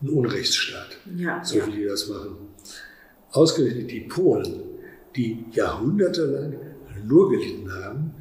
[0.01, 1.67] ein Unrechtsstaat, ja, so ja.
[1.67, 2.37] wie die das machen.
[3.31, 4.63] Ausgerechnet die Polen,
[5.15, 6.55] die jahrhundertelang
[7.05, 8.13] nur gelitten haben,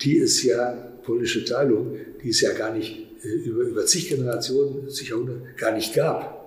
[0.00, 0.72] die es ja,
[1.02, 5.72] polnische Teilung, die es ja gar nicht äh, über, über zig Generationen, zig Jahrhunderte gar
[5.72, 6.40] nicht gab.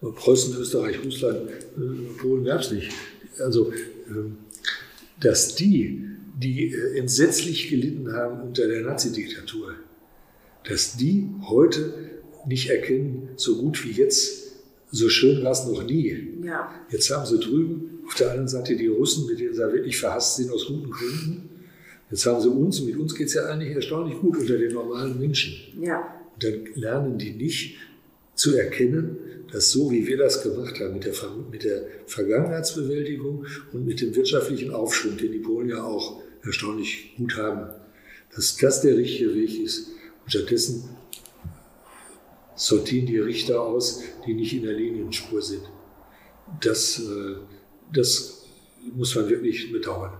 [0.00, 2.92] Preußen, Österreich, Russland, äh, Polen gab es nicht.
[3.38, 3.72] Also,
[4.08, 4.38] ähm,
[5.20, 6.04] dass die,
[6.38, 9.74] die äh, entsetzlich gelitten haben unter der Nazidiktatur,
[10.68, 12.05] dass die heute
[12.46, 14.52] nicht erkennen, so gut wie jetzt,
[14.90, 16.34] so schön war es noch nie.
[16.44, 16.72] Ja.
[16.90, 20.36] Jetzt haben sie drüben auf der anderen Seite die Russen, mit denen sie wirklich verhasst
[20.36, 21.50] sind aus guten Gründen.
[22.10, 24.72] Jetzt haben sie uns, und mit uns geht es ja eigentlich erstaunlich gut unter den
[24.72, 25.54] normalen Menschen.
[25.82, 26.22] Ja.
[26.34, 27.76] Und dann lernen die nicht
[28.34, 29.16] zu erkennen,
[29.50, 31.14] dass so wie wir das gemacht haben mit der,
[31.50, 37.36] mit der Vergangenheitsbewältigung und mit dem wirtschaftlichen Aufschwung, den die Polen ja auch erstaunlich gut
[37.36, 37.70] haben,
[38.34, 39.88] dass das der richtige Weg ist.
[40.26, 40.88] Stattdessen
[42.56, 45.62] sortieren die Richter aus, die nicht in der Linienspur sind.
[46.60, 47.36] Das, äh,
[47.92, 48.46] das
[48.94, 50.14] muss man wirklich bedauern.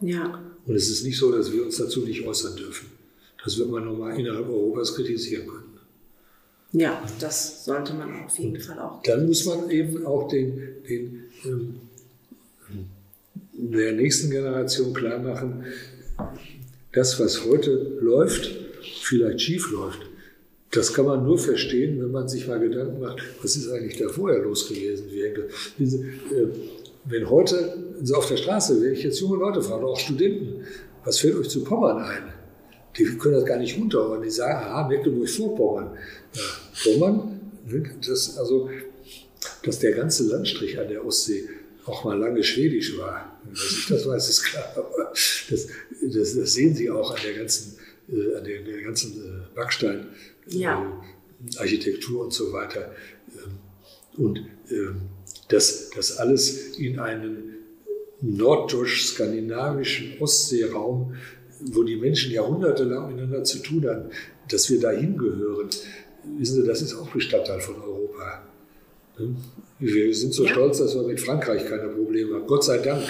[0.00, 0.42] Ja.
[0.66, 2.86] Und es ist nicht so, dass wir uns dazu nicht äußern dürfen.
[3.42, 5.74] Das wird man nochmal innerhalb Europas kritisieren können.
[6.72, 9.02] Ja, das sollte man auf jeden Fall auch.
[9.02, 11.80] Dann muss man eben auch den, den ähm,
[13.52, 15.64] der nächsten Generation klar machen,
[16.92, 18.50] das, was heute läuft,
[19.02, 20.00] vielleicht schief läuft,
[20.74, 24.08] das kann man nur verstehen, wenn man sich mal Gedanken macht, was ist eigentlich da
[24.08, 25.08] vorher los gewesen?
[25.10, 26.46] Äh,
[27.04, 27.76] wenn heute
[28.14, 30.64] auf der Straße, wenn ich jetzt junge Leute frage, auch Studenten,
[31.04, 32.32] was fällt euch zu Pommern ein?
[32.96, 34.22] Die können das gar nicht runterhauen.
[34.22, 35.96] Die sagen, ah, Mecklenburg-Vorpommern.
[36.34, 36.42] Ja,
[36.82, 38.70] Pommern, ne, das, also,
[39.64, 41.48] dass der ganze Landstrich an der Ostsee
[41.84, 43.38] auch mal lange schwedisch war.
[43.50, 44.72] Dass ich das weiß, ist klar.
[44.76, 45.12] Aber
[45.50, 45.68] das,
[46.00, 47.76] das, das sehen Sie auch an der ganzen,
[48.08, 51.02] äh, an der, der ganzen äh, Backsteinarchitektur ja.
[51.58, 52.92] äh, und so weiter.
[53.28, 53.58] Ähm,
[54.16, 54.38] und
[54.70, 55.02] ähm,
[55.48, 57.54] das, das alles in einen
[58.20, 61.14] norddeutsch-skandinavischen Ostseeraum,
[61.60, 64.10] wo die Menschen jahrhundertelang miteinander zu tun haben,
[64.48, 65.68] dass wir dahin gehören.
[66.38, 68.42] Wissen Sie, das ist auch Bestandteil von Europa.
[69.18, 69.36] Ne?
[69.78, 70.52] Wir sind so ja.
[70.52, 72.46] stolz, dass wir mit Frankreich keine Probleme haben.
[72.46, 73.02] Gott sei Dank.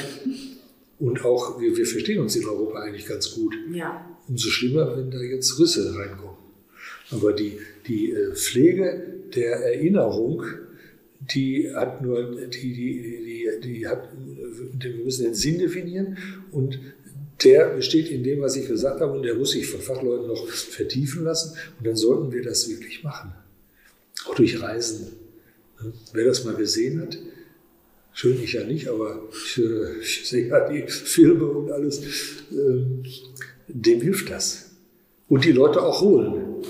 [0.98, 3.54] Und auch, wir, wir verstehen uns in Europa eigentlich ganz gut.
[3.72, 4.04] Ja.
[4.28, 6.43] Umso schlimmer, wenn da jetzt Risse reinkommen.
[7.10, 9.02] Aber die, die äh, Pflege
[9.34, 10.44] der Erinnerung,
[11.20, 16.18] die hat nur, die, die, die, die hat, wir müssen den Sinn definieren
[16.50, 16.78] und
[17.42, 20.48] der besteht in dem, was ich gesagt habe, und der muss sich von Fachleuten noch
[20.48, 21.56] vertiefen lassen.
[21.78, 23.34] Und dann sollten wir das wirklich machen.
[24.26, 25.12] Auch durch Reisen.
[26.12, 27.18] Wer das mal gesehen hat,
[28.12, 32.02] schön ich ja nicht, aber ich, äh, ich sehe ja die Filme und alles,
[32.52, 33.02] ähm,
[33.68, 34.70] dem hilft das.
[35.28, 36.62] Und die Leute auch holen.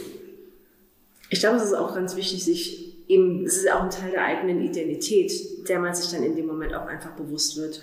[1.34, 4.24] Ich glaube, es ist auch ganz wichtig, sich eben, es ist auch ein Teil der
[4.24, 5.32] eigenen Identität,
[5.68, 7.82] der man sich dann in dem Moment auch einfach bewusst wird.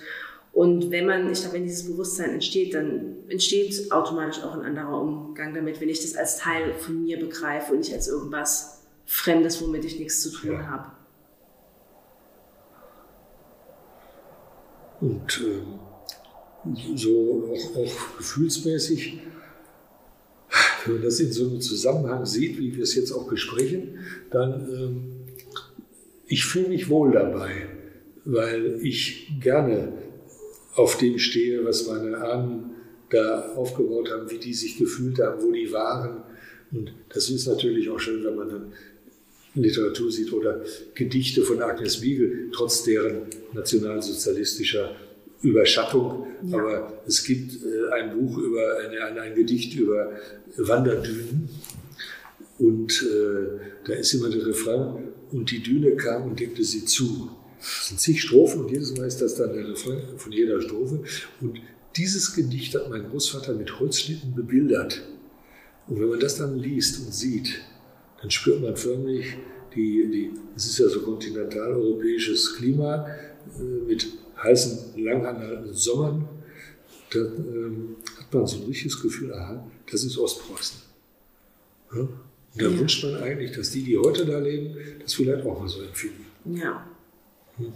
[0.54, 4.98] Und wenn man, ich glaube, wenn dieses Bewusstsein entsteht, dann entsteht automatisch auch ein anderer
[4.98, 9.60] Umgang damit, wenn ich das als Teil von mir begreife und nicht als irgendwas Fremdes,
[9.60, 10.66] womit ich nichts zu tun ja.
[10.68, 10.92] habe.
[15.02, 19.18] Und äh, so auch, auch gefühlsmäßig,
[20.84, 23.98] wenn man das in so einem Zusammenhang sieht, wie wir es jetzt auch besprechen,
[24.30, 25.02] dann ähm,
[26.26, 27.50] ich fühle mich wohl dabei,
[28.24, 29.92] weil ich gerne
[30.74, 32.70] auf dem stehe, was meine Ahnen
[33.10, 36.22] da aufgebaut haben, wie die sich gefühlt haben, wo die waren.
[36.72, 38.72] Und das ist natürlich auch schön, wenn man dann
[39.54, 40.64] Literatur sieht oder
[40.94, 44.96] Gedichte von Agnes Wiegel, trotz deren nationalsozialistischer
[45.42, 46.26] Überschattung.
[46.44, 46.58] Ja.
[46.58, 50.12] Aber es gibt äh, ein Buch über, ein, ein, Gedicht über
[50.56, 51.48] Wanderdünen.
[52.58, 57.30] Und äh, da ist immer der Refrain, und die Düne kam und deckte sie zu.
[57.60, 61.02] Es sind zig Strophen und jedes Mal ist das dann der Refrain von jeder Strophe.
[61.40, 61.60] Und
[61.96, 65.02] dieses Gedicht hat mein Großvater mit Holzschnitten bebildert.
[65.88, 67.60] Und wenn man das dann liest und sieht,
[68.20, 69.26] dann spürt man förmlich,
[69.74, 73.06] die, die, es ist ja so kontinentaleuropäisches Klima
[73.58, 74.06] äh, mit
[74.42, 76.28] heißen, langanhaltenden Sommern.
[77.10, 80.80] Da ähm, hat man so ein richtiges Gefühl, aha, das ist Ostpreußen.
[81.94, 82.00] Ja?
[82.00, 82.10] Und
[82.56, 82.78] da ja.
[82.78, 86.26] wünscht man eigentlich, dass die, die heute da leben, das vielleicht auch mal so empfinden.
[86.44, 86.86] Ja.
[87.56, 87.72] Hm.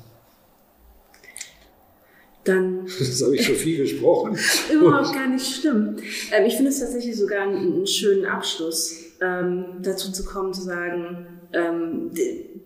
[2.45, 4.39] Dann, das habe ich schon viel gesprochen.
[4.73, 5.97] Überhaupt gar nicht schlimm.
[6.33, 10.63] Ähm, ich finde es tatsächlich sogar einen, einen schönen Abschluss, ähm, dazu zu kommen, zu
[10.63, 12.11] sagen, ähm,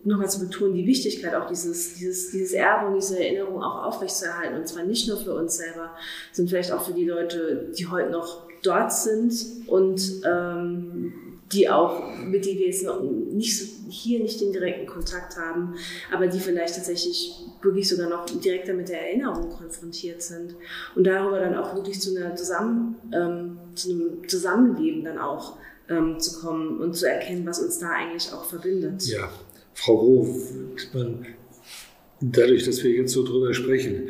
[0.04, 4.56] nochmal zu betonen, die Wichtigkeit auch dieses, dieses, dieses Erbe und diese Erinnerung auch aufrechtzuerhalten.
[4.56, 5.90] Und zwar nicht nur für uns selber,
[6.32, 9.32] sondern vielleicht auch für die Leute, die heute noch dort sind
[9.66, 11.12] und ähm,
[11.52, 15.74] die auch, mit denen wir jetzt noch nicht so, hier nicht den direkten Kontakt haben,
[16.12, 20.54] aber die vielleicht tatsächlich wirklich sogar noch direkter mit der Erinnerung konfrontiert sind
[20.94, 25.56] und darüber dann auch wirklich zu einer Zusammen, ähm, zu einem Zusammenleben dann auch
[25.90, 29.02] ähm, zu kommen und zu erkennen, was uns da eigentlich auch verbindet.
[29.06, 29.30] Ja,
[29.74, 30.40] Frau Roh,
[32.20, 34.08] dadurch, dass wir jetzt so drüber sprechen,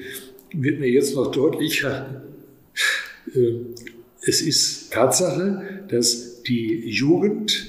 [0.53, 2.23] wird mir jetzt noch deutlicher,
[3.35, 3.53] äh,
[4.23, 7.67] es ist Tatsache, dass die Jugend,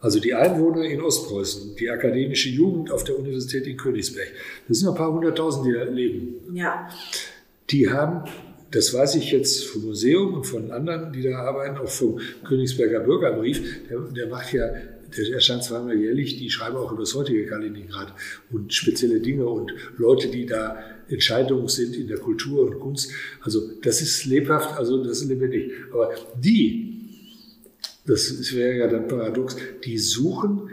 [0.00, 4.28] also die Einwohner in Ostpreußen, die akademische Jugend auf der Universität in Königsberg,
[4.68, 6.34] das sind ein paar hunderttausend, die da leben.
[6.52, 6.90] Ja.
[7.70, 8.28] Die haben,
[8.74, 13.00] das weiß ich jetzt vom Museum und von anderen, die da arbeiten, auch vom Königsberger
[13.00, 14.70] Bürgerbrief, der, der macht ja
[15.16, 18.12] der erscheint zweimal jährlich, die schreiben auch über das heutige Kaliningrad
[18.50, 23.12] und spezielle Dinge und Leute, die da Entscheidungen sind in der Kultur und Kunst.
[23.40, 25.70] Also das ist lebhaft, also das ist lebendig.
[25.92, 26.98] Aber die,
[28.06, 30.70] das wäre ja dann paradox, die suchen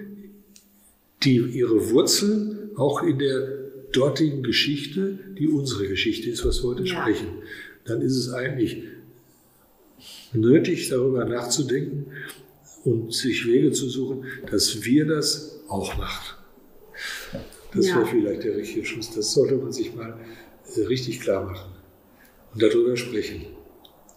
[1.24, 3.48] die ihre Wurzeln auch in der
[3.92, 7.02] dortigen Geschichte, die unsere Geschichte ist, was wir heute ja.
[7.02, 7.28] sprechen.
[7.86, 8.84] Dann ist es eigentlich
[10.34, 12.08] nötig, darüber nachzudenken
[12.84, 16.36] und sich Wege zu suchen, dass wir das auch machen.
[17.74, 17.98] Das ja.
[17.98, 19.14] wäre vielleicht der richtige Schluss.
[19.14, 20.18] Das sollte man sich mal
[20.76, 21.72] äh, richtig klar machen
[22.54, 23.46] und darüber sprechen.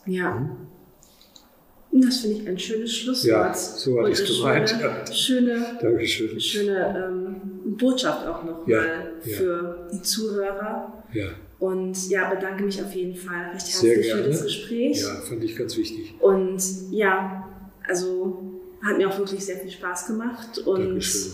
[0.06, 0.38] Ja.
[0.38, 2.02] Hm?
[2.02, 3.28] Das finde ich ein schönes Schlusswort.
[3.28, 4.74] Ja, so hatte ich es gemeint.
[5.12, 5.78] Schöne, ja.
[5.80, 6.40] Dankeschön.
[6.40, 11.04] schöne ähm, Botschaft auch noch ja, mal für die Zuhörer.
[11.12, 11.28] Ja.
[11.58, 15.00] Und ja, bedanke mich auf jeden Fall recht herzlich für das Gespräch.
[15.00, 16.14] Ja, fand ich ganz wichtig.
[16.20, 17.48] Und ja,
[17.86, 18.42] also
[18.82, 20.58] hat mir auch wirklich sehr viel Spaß gemacht.
[20.58, 21.32] Und Dankeschön.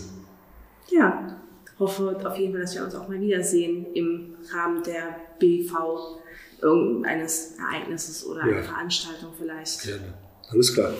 [0.89, 1.37] ja,
[1.81, 6.21] hoffe auf jeden Fall, dass wir uns auch mal wiedersehen im Rahmen der BV
[6.61, 8.53] irgendeines Ereignisses oder ja.
[8.53, 9.83] einer Veranstaltung vielleicht.
[9.83, 10.13] Gerne.
[10.49, 10.93] Alles klar.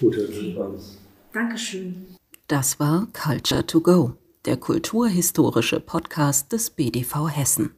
[0.00, 0.56] Gut, Herr okay.
[1.32, 2.06] Dankeschön.
[2.46, 4.12] Das war Culture to Go,
[4.44, 7.70] der kulturhistorische Podcast des BDV Hessen.